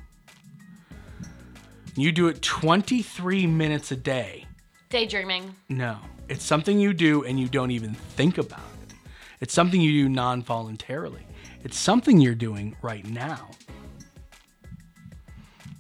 You 1.97 2.13
do 2.13 2.29
it 2.29 2.43
23 2.43 3.47
minutes 3.47 3.91
a 3.91 3.97
day. 3.97 4.45
Daydreaming. 4.91 5.55
No, 5.71 5.97
it's 6.29 6.45
something 6.45 6.79
you 6.79 6.93
do 6.93 7.25
and 7.25 7.41
you 7.41 7.49
don't 7.49 7.71
even 7.71 7.95
think 7.95 8.37
about 8.37 8.61
it. 8.83 8.95
It's 9.41 9.55
something 9.55 9.81
you 9.81 10.03
do 10.03 10.09
non 10.11 10.43
voluntarily. 10.43 11.27
It's 11.65 11.79
something 11.79 12.21
you're 12.21 12.35
doing 12.35 12.77
right 12.83 13.07
now. 13.07 13.49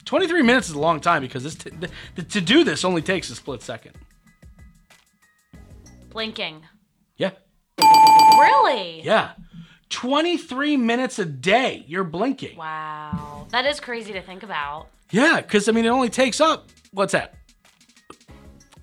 23 0.07 0.41
minutes 0.41 0.71
is 0.71 0.75
a 0.75 0.81
long 0.81 0.99
time 0.99 1.21
because 1.21 1.43
this 1.45 1.57
t- 1.57 1.71
th- 2.17 2.29
to 2.31 2.41
do 2.41 2.65
this 2.65 2.87
only 2.87 3.03
takes 3.03 3.29
a 3.29 3.35
split 3.35 3.63
second. 3.63 3.99
Blinking. 6.09 6.63
Yeah. 7.19 7.33
Really? 7.79 9.03
Yeah. 9.03 9.33
23 9.91 10.77
minutes 10.77 11.19
a 11.19 11.25
day 11.25 11.85
you're 11.87 12.05
blinking. 12.05 12.57
Wow. 12.57 13.47
That 13.51 13.67
is 13.67 13.81
crazy 13.81 14.13
to 14.13 14.23
think 14.23 14.43
about. 14.43 14.89
Yeah, 15.11 15.41
because 15.41 15.69
I 15.69 15.73
mean, 15.73 15.85
it 15.85 15.89
only 15.89 16.09
takes 16.09 16.41
up, 16.41 16.69
what's 16.93 17.13
that? 17.13 17.35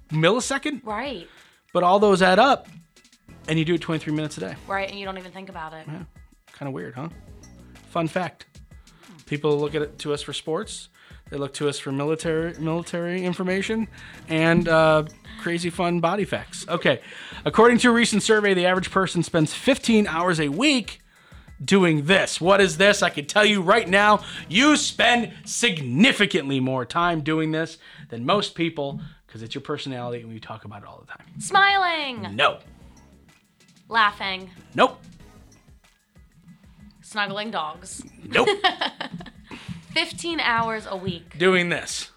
Millisecond? 0.09 0.81
Right. 0.85 1.27
But 1.73 1.83
all 1.83 1.99
those 1.99 2.21
add 2.21 2.39
up 2.39 2.67
and 3.47 3.57
you 3.57 3.65
do 3.65 3.75
it 3.75 3.81
23 3.81 4.13
minutes 4.13 4.37
a 4.37 4.41
day. 4.41 4.55
Right. 4.67 4.89
And 4.89 4.99
you 4.99 5.05
don't 5.05 5.17
even 5.17 5.31
think 5.31 5.49
about 5.49 5.73
it. 5.73 5.85
Yeah. 5.87 6.03
Kind 6.51 6.67
of 6.67 6.73
weird, 6.73 6.95
huh? 6.95 7.09
Fun 7.89 8.07
fact. 8.07 8.45
People 9.25 9.57
look 9.57 9.75
at 9.75 9.81
it 9.81 9.99
to 9.99 10.13
us 10.13 10.21
for 10.21 10.33
sports. 10.33 10.89
They 11.29 11.37
look 11.37 11.53
to 11.55 11.67
us 11.67 11.77
for 11.79 11.91
military 11.91 12.53
military 12.59 13.23
information 13.23 13.87
and 14.29 14.67
uh, 14.67 15.03
crazy 15.41 15.69
fun 15.69 15.99
body 15.99 16.25
facts. 16.25 16.65
Okay, 16.67 17.01
according 17.45 17.79
to 17.79 17.89
a 17.89 17.93
recent 17.93 18.23
survey, 18.23 18.53
the 18.53 18.65
average 18.65 18.91
person 18.91 19.23
spends 19.23 19.53
15 19.53 20.07
hours 20.07 20.39
a 20.39 20.47
week 20.49 21.01
doing 21.63 22.05
this. 22.05 22.39
What 22.39 22.61
is 22.61 22.77
this? 22.77 23.01
I 23.03 23.09
can 23.09 23.25
tell 23.25 23.43
you 23.45 23.61
right 23.61 23.87
now, 23.89 24.23
you 24.47 24.77
spend 24.77 25.33
significantly 25.45 26.59
more 26.59 26.85
time 26.85 27.21
doing 27.21 27.51
this 27.51 27.77
than 28.09 28.25
most 28.25 28.55
people 28.55 29.01
because 29.25 29.41
it's 29.43 29.53
your 29.55 29.61
personality 29.63 30.21
and 30.21 30.31
we 30.31 30.39
talk 30.39 30.63
about 30.65 30.83
it 30.83 30.87
all 30.87 30.99
the 31.05 31.07
time. 31.11 31.25
Smiling. 31.39 32.35
No, 32.35 32.59
Laughing. 33.89 34.49
nope, 34.75 34.99
Snuggling 37.01 37.51
dogs. 37.51 38.03
nope. 38.23 38.47
15 39.97 40.39
hours 40.39 40.85
a 40.87 40.95
week. 40.95 41.39
doing 41.39 41.69
this. 41.69 42.11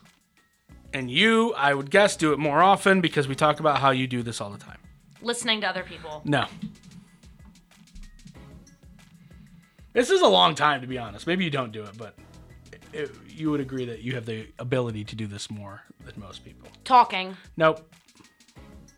And 0.93 1.11
you, 1.11 1.55
I 1.55 1.73
would 1.73 1.91
guess, 1.91 2.15
do 2.15 2.35
it 2.35 2.39
more 2.39 2.61
often 2.61 3.01
because 3.01 3.27
we 3.27 3.35
talk 3.35 3.59
about 3.59 3.79
how 3.79 3.91
you 3.91 4.07
do 4.07 4.23
this 4.23 4.39
all 4.39 4.51
the 4.51 4.59
time. 4.59 4.77
Listening 5.23 5.63
to 5.63 5.67
other 5.69 5.83
people. 5.83 6.21
No. 6.27 6.45
This 9.95 10.11
is 10.11 10.21
a 10.21 10.27
long 10.27 10.55
time, 10.55 10.83
to 10.83 10.87
be 10.87 10.99
honest. 10.99 11.27
Maybe 11.27 11.43
you 11.43 11.51
don't 11.51 11.73
do 11.73 11.83
it, 11.85 11.97
but 11.97 12.17
it, 12.93 13.13
you 13.29 13.51
would 13.51 13.61
agree 13.61 13.87
that 13.87 14.03
you 14.03 14.15
have 14.15 14.27
the 14.27 14.47
ability 14.59 15.05
to 15.05 15.17
do 15.17 15.27
this 15.27 15.51
more 15.51 15.81
than 16.05 16.13
most 16.19 16.45
people. 16.45 16.69
Talking. 16.85 17.35
Nope. 17.57 17.91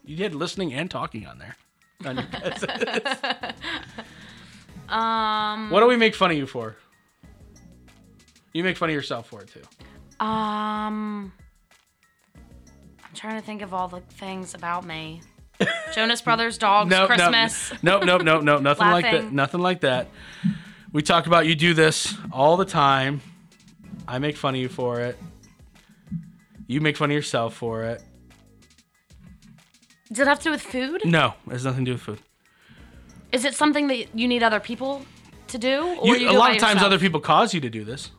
You 0.04 0.16
did 0.16 0.34
listening 0.34 0.72
and 0.72 0.90
talking 0.90 1.24
on 1.28 1.38
there. 1.38 1.56
On 2.04 2.16
your 2.16 2.26
guesses. 2.32 2.68
Um. 4.88 5.70
what 5.70 5.80
do 5.80 5.86
we 5.86 5.96
make 5.96 6.16
fun 6.16 6.32
of 6.32 6.36
you 6.36 6.46
for? 6.46 6.76
You 8.52 8.64
make 8.64 8.76
fun 8.76 8.90
of 8.90 8.94
yourself 8.94 9.28
for 9.28 9.42
it 9.42 9.48
too. 9.52 10.24
Um. 10.24 11.32
I'm 12.34 13.14
trying 13.14 13.38
to 13.40 13.44
think 13.44 13.62
of 13.62 13.74
all 13.74 13.88
the 13.88 14.00
things 14.00 14.54
about 14.54 14.84
me. 14.86 15.20
Jonas 15.94 16.22
Brothers, 16.22 16.56
dogs, 16.58 16.90
Nope, 16.90 17.08
Christmas. 17.08 17.72
Nope, 17.82 18.04
nope, 18.04 18.22
nope, 18.22 18.42
nope, 18.42 18.62
nothing 18.62 18.86
like 18.88 19.04
that. 19.04 19.32
Nothing 19.32 19.60
like 19.60 19.80
that. 19.80 20.08
We 20.92 21.02
talk 21.02 21.26
about 21.26 21.46
you 21.46 21.54
do 21.54 21.74
this 21.74 22.14
all 22.32 22.56
the 22.56 22.64
time. 22.64 23.20
I 24.08 24.18
make 24.18 24.36
fun 24.36 24.54
of 24.54 24.60
you 24.60 24.68
for 24.68 25.00
it. 25.00 25.16
You 26.66 26.80
make 26.80 26.96
fun 26.96 27.10
of 27.10 27.14
yourself 27.14 27.54
for 27.54 27.84
it. 27.84 28.02
Does 30.08 30.20
it 30.20 30.26
have 30.26 30.38
to 30.38 30.44
do 30.44 30.50
with 30.50 30.62
food? 30.62 31.02
No, 31.04 31.34
it 31.46 31.52
has 31.52 31.64
nothing 31.64 31.84
to 31.84 31.90
do 31.90 31.92
with 31.94 32.02
food. 32.02 32.18
Is 33.30 33.44
it 33.44 33.54
something 33.54 33.86
that 33.88 34.14
you 34.18 34.26
need 34.28 34.42
other 34.42 34.60
people 34.60 35.04
to 35.48 35.58
do? 35.58 35.96
Or 36.00 36.06
You, 36.08 36.14
you 36.16 36.28
a 36.28 36.30
do 36.30 36.36
it 36.36 36.38
lot 36.38 36.50
of 36.52 36.58
times, 36.58 36.74
yourself? 36.74 36.86
other 36.86 36.98
people 36.98 37.20
cause 37.20 37.54
you 37.54 37.60
to 37.60 37.70
do 37.70 37.84
this. 37.84 38.10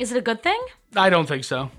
Is 0.00 0.10
it 0.12 0.16
a 0.16 0.22
good 0.22 0.42
thing? 0.42 0.58
I 0.96 1.10
don't 1.10 1.26
think 1.26 1.44
so. 1.44 1.70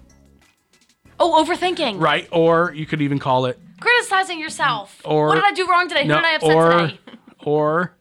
Oh, 1.19 1.43
overthinking. 1.43 1.99
Right? 1.99 2.27
Or 2.31 2.71
you 2.73 2.85
could 2.85 3.01
even 3.01 3.17
call 3.17 3.47
it 3.47 3.59
Criticizing 3.79 4.39
yourself. 4.39 5.01
Or- 5.03 5.29
what 5.29 5.35
did 5.35 5.43
I 5.43 5.53
do 5.53 5.67
wrong 5.67 5.87
today? 5.89 6.03
Who 6.03 6.13
did 6.13 6.23
I 6.23 6.35
upset 6.35 6.55
or 6.55 6.71
today? 6.81 6.99
or 7.43 7.97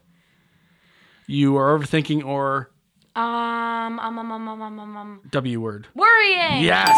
you 1.27 1.57
are 1.57 1.79
overthinking 1.79 2.23
or 2.23 2.71
Um, 3.17 3.25
um, 3.99 4.19
um, 4.19 4.31
um, 4.31 4.31
um, 4.49 4.61
um, 4.63 4.79
um, 4.79 4.97
um. 4.99 5.21
W 5.31 5.59
word. 5.59 5.89
Worrying. 5.95 6.65
Yes. 6.65 6.95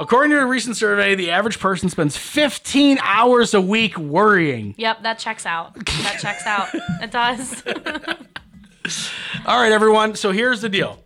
According 0.00 0.32
to 0.32 0.40
a 0.40 0.46
recent 0.46 0.76
survey, 0.76 1.14
the 1.14 1.30
average 1.30 1.60
person 1.60 1.88
spends 1.90 2.16
15 2.16 2.98
hours 3.02 3.54
a 3.54 3.60
week 3.60 3.96
worrying. 3.96 4.74
Yep, 4.78 5.04
that 5.04 5.20
checks 5.20 5.46
out. 5.46 5.74
That 5.76 6.18
checks 6.20 6.44
out. 6.44 6.70
It 7.00 7.12
does. 7.12 7.62
All 9.46 9.60
right, 9.60 9.70
everyone. 9.70 10.16
So 10.16 10.32
here's 10.32 10.60
the 10.60 10.68
deal. 10.68 10.98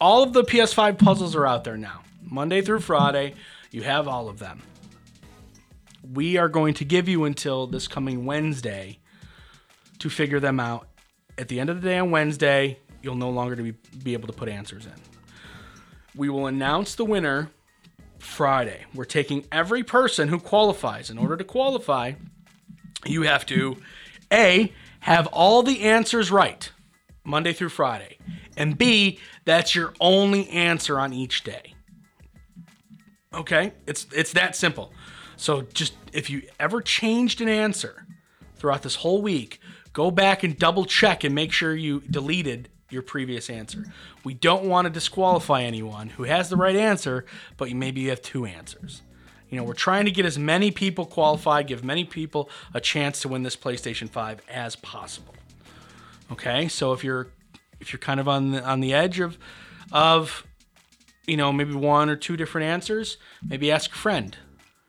All 0.00 0.22
of 0.22 0.32
the 0.32 0.42
PS5 0.42 0.98
puzzles 0.98 1.36
are 1.36 1.46
out 1.46 1.64
there 1.64 1.76
now. 1.76 2.00
Monday 2.22 2.62
through 2.62 2.80
Friday, 2.80 3.34
you 3.70 3.82
have 3.82 4.08
all 4.08 4.30
of 4.30 4.38
them. 4.38 4.62
We 6.14 6.38
are 6.38 6.48
going 6.48 6.72
to 6.74 6.86
give 6.86 7.06
you 7.06 7.24
until 7.24 7.66
this 7.66 7.86
coming 7.86 8.24
Wednesday 8.24 8.98
to 9.98 10.08
figure 10.08 10.40
them 10.40 10.58
out. 10.58 10.88
At 11.36 11.48
the 11.48 11.60
end 11.60 11.68
of 11.68 11.82
the 11.82 11.88
day 11.88 11.98
on 11.98 12.10
Wednesday, 12.10 12.78
you'll 13.02 13.14
no 13.14 13.28
longer 13.28 13.56
be, 13.56 13.72
be 14.02 14.14
able 14.14 14.26
to 14.28 14.32
put 14.32 14.48
answers 14.48 14.86
in. 14.86 14.94
We 16.16 16.30
will 16.30 16.46
announce 16.46 16.94
the 16.94 17.04
winner 17.04 17.50
Friday. 18.18 18.86
We're 18.94 19.04
taking 19.04 19.44
every 19.52 19.84
person 19.84 20.28
who 20.28 20.40
qualifies. 20.40 21.10
In 21.10 21.18
order 21.18 21.36
to 21.36 21.44
qualify, 21.44 22.12
you 23.04 23.22
have 23.22 23.44
to 23.46 23.76
A, 24.32 24.72
have 25.00 25.26
all 25.26 25.62
the 25.62 25.82
answers 25.82 26.30
right 26.30 26.70
Monday 27.24 27.52
through 27.52 27.68
Friday. 27.70 28.18
And 28.56 28.76
B, 28.76 29.18
that's 29.44 29.74
your 29.74 29.92
only 30.00 30.48
answer 30.48 30.98
on 30.98 31.12
each 31.12 31.44
day. 31.44 31.74
Okay? 33.34 33.72
It's 33.86 34.06
it's 34.12 34.32
that 34.32 34.56
simple. 34.56 34.92
So 35.36 35.62
just 35.62 35.94
if 36.12 36.28
you 36.28 36.42
ever 36.58 36.80
changed 36.80 37.40
an 37.40 37.48
answer 37.48 38.06
throughout 38.56 38.82
this 38.82 38.96
whole 38.96 39.22
week, 39.22 39.60
go 39.92 40.10
back 40.10 40.42
and 40.42 40.58
double 40.58 40.84
check 40.84 41.24
and 41.24 41.34
make 41.34 41.52
sure 41.52 41.74
you 41.74 42.00
deleted 42.10 42.68
your 42.90 43.02
previous 43.02 43.48
answer. 43.48 43.84
We 44.24 44.34
don't 44.34 44.64
want 44.64 44.86
to 44.86 44.90
disqualify 44.90 45.62
anyone 45.62 46.10
who 46.10 46.24
has 46.24 46.50
the 46.50 46.56
right 46.56 46.76
answer, 46.76 47.24
but 47.56 47.70
you 47.70 47.76
maybe 47.76 48.00
you 48.00 48.10
have 48.10 48.20
two 48.20 48.44
answers. 48.44 49.02
You 49.48 49.56
know, 49.56 49.64
we're 49.64 49.74
trying 49.74 50.04
to 50.04 50.10
get 50.10 50.26
as 50.26 50.38
many 50.38 50.70
people 50.70 51.06
qualified, 51.06 51.66
give 51.66 51.82
many 51.82 52.04
people 52.04 52.48
a 52.72 52.80
chance 52.80 53.20
to 53.22 53.28
win 53.28 53.42
this 53.42 53.56
PlayStation 53.56 54.08
5 54.08 54.42
as 54.48 54.76
possible. 54.76 55.34
Okay? 56.32 56.68
So 56.68 56.92
if 56.92 57.04
you're 57.04 57.28
if 57.80 57.92
you're 57.92 58.00
kind 58.00 58.20
of 58.20 58.28
on 58.28 58.52
the 58.52 58.64
on 58.64 58.80
the 58.80 58.92
edge 58.92 59.20
of 59.20 59.38
of 59.92 60.44
you 61.26 61.36
know, 61.36 61.52
maybe 61.52 61.74
one 61.74 62.10
or 62.10 62.16
two 62.16 62.36
different 62.36 62.66
answers, 62.66 63.16
maybe 63.46 63.70
ask 63.70 63.92
a 63.92 63.94
friend. 63.94 64.36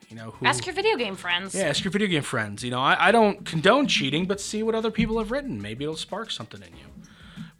You 0.09 0.17
know, 0.17 0.31
who 0.31 0.45
Ask 0.45 0.65
your 0.65 0.73
video 0.75 0.97
game 0.97 1.15
friends. 1.15 1.53
yeah, 1.53 1.65
ask 1.65 1.83
your 1.83 1.91
video 1.91 2.07
game 2.07 2.23
friends. 2.23 2.63
You 2.63 2.71
know, 2.71 2.79
I, 2.79 3.07
I 3.07 3.11
don't 3.11 3.45
condone 3.45 3.87
cheating, 3.87 4.25
but 4.25 4.41
see 4.41 4.63
what 4.63 4.75
other 4.75 4.91
people 4.91 5.19
have 5.19 5.31
written. 5.31 5.61
Maybe 5.61 5.85
it'll 5.85 5.95
spark 5.95 6.31
something 6.31 6.61
in 6.61 6.75
you. 6.75 6.85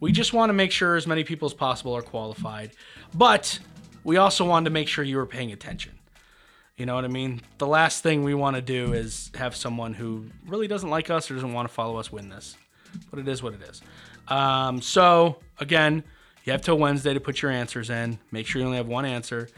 We 0.00 0.10
just 0.10 0.32
want 0.32 0.50
to 0.50 0.52
make 0.52 0.72
sure 0.72 0.96
as 0.96 1.06
many 1.06 1.22
people 1.22 1.46
as 1.46 1.54
possible 1.54 1.94
are 1.96 2.02
qualified, 2.02 2.72
but 3.14 3.60
we 4.02 4.16
also 4.16 4.44
wanted 4.44 4.64
to 4.64 4.70
make 4.70 4.88
sure 4.88 5.04
you 5.04 5.16
were 5.16 5.26
paying 5.26 5.52
attention. 5.52 5.92
You 6.76 6.84
know 6.84 6.96
what 6.96 7.04
I 7.04 7.08
mean? 7.08 7.40
The 7.58 7.68
last 7.68 8.02
thing 8.02 8.24
we 8.24 8.34
want 8.34 8.56
to 8.56 8.62
do 8.62 8.92
is 8.92 9.30
have 9.36 9.54
someone 9.54 9.94
who 9.94 10.26
really 10.46 10.66
doesn't 10.66 10.90
like 10.90 11.08
us 11.08 11.30
or 11.30 11.34
doesn't 11.34 11.52
want 11.52 11.68
to 11.68 11.72
follow 11.74 11.98
us 11.98 12.10
win 12.10 12.30
this. 12.30 12.56
But 13.10 13.18
it 13.18 13.28
is 13.28 13.42
what 13.42 13.54
it 13.54 13.62
is. 13.62 13.82
Um, 14.28 14.80
so, 14.80 15.38
again, 15.58 16.04
you 16.44 16.52
have 16.52 16.62
till 16.62 16.78
Wednesday 16.78 17.14
to 17.14 17.20
put 17.20 17.42
your 17.42 17.50
answers 17.50 17.90
in. 17.90 18.18
Make 18.30 18.46
sure 18.46 18.60
you 18.60 18.66
only 18.66 18.78
have 18.78 18.88
one 18.88 19.04
answer 19.04 19.48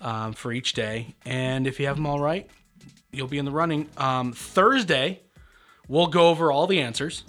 um, 0.00 0.32
for 0.32 0.52
each 0.52 0.72
day. 0.72 1.14
And 1.24 1.66
if 1.66 1.78
you 1.80 1.86
have 1.86 1.96
them 1.96 2.06
all 2.06 2.20
right, 2.20 2.48
you'll 3.12 3.28
be 3.28 3.38
in 3.38 3.44
the 3.44 3.50
running. 3.50 3.88
Um, 3.96 4.32
Thursday, 4.32 5.20
we'll 5.88 6.06
go 6.06 6.28
over 6.28 6.52
all 6.52 6.66
the 6.66 6.80
answers. 6.80 7.24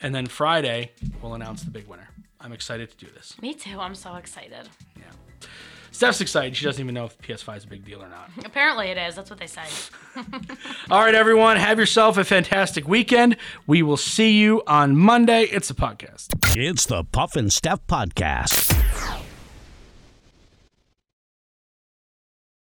And 0.00 0.14
then 0.14 0.26
Friday, 0.26 0.92
we'll 1.20 1.34
announce 1.34 1.62
the 1.62 1.70
big 1.70 1.86
winner. 1.86 2.08
I'm 2.40 2.52
excited 2.52 2.90
to 2.90 2.96
do 2.96 3.10
this. 3.12 3.40
Me 3.42 3.52
too. 3.52 3.80
I'm 3.80 3.94
so 3.94 4.14
excited. 4.14 4.68
Yeah. 4.96 5.02
Steph's 5.98 6.20
excited. 6.20 6.56
She 6.56 6.64
doesn't 6.64 6.80
even 6.80 6.94
know 6.94 7.06
if 7.06 7.18
PS5 7.18 7.56
is 7.56 7.64
a 7.64 7.66
big 7.66 7.84
deal 7.84 8.00
or 8.00 8.08
not. 8.08 8.30
Apparently 8.44 8.86
it 8.86 8.96
is. 8.96 9.16
That's 9.16 9.30
what 9.30 9.40
they 9.40 9.48
say. 9.48 9.64
All 10.92 11.00
right, 11.00 11.12
everyone, 11.12 11.56
have 11.56 11.76
yourself 11.76 12.16
a 12.16 12.22
fantastic 12.22 12.86
weekend. 12.86 13.36
We 13.66 13.82
will 13.82 13.96
see 13.96 14.30
you 14.38 14.62
on 14.68 14.96
Monday. 14.96 15.46
It's 15.46 15.70
a 15.70 15.74
podcast. 15.74 16.28
It's 16.56 16.86
the 16.86 17.02
Puff 17.02 17.34
and 17.34 17.52
Steph 17.52 17.84
Podcast. 17.88 19.27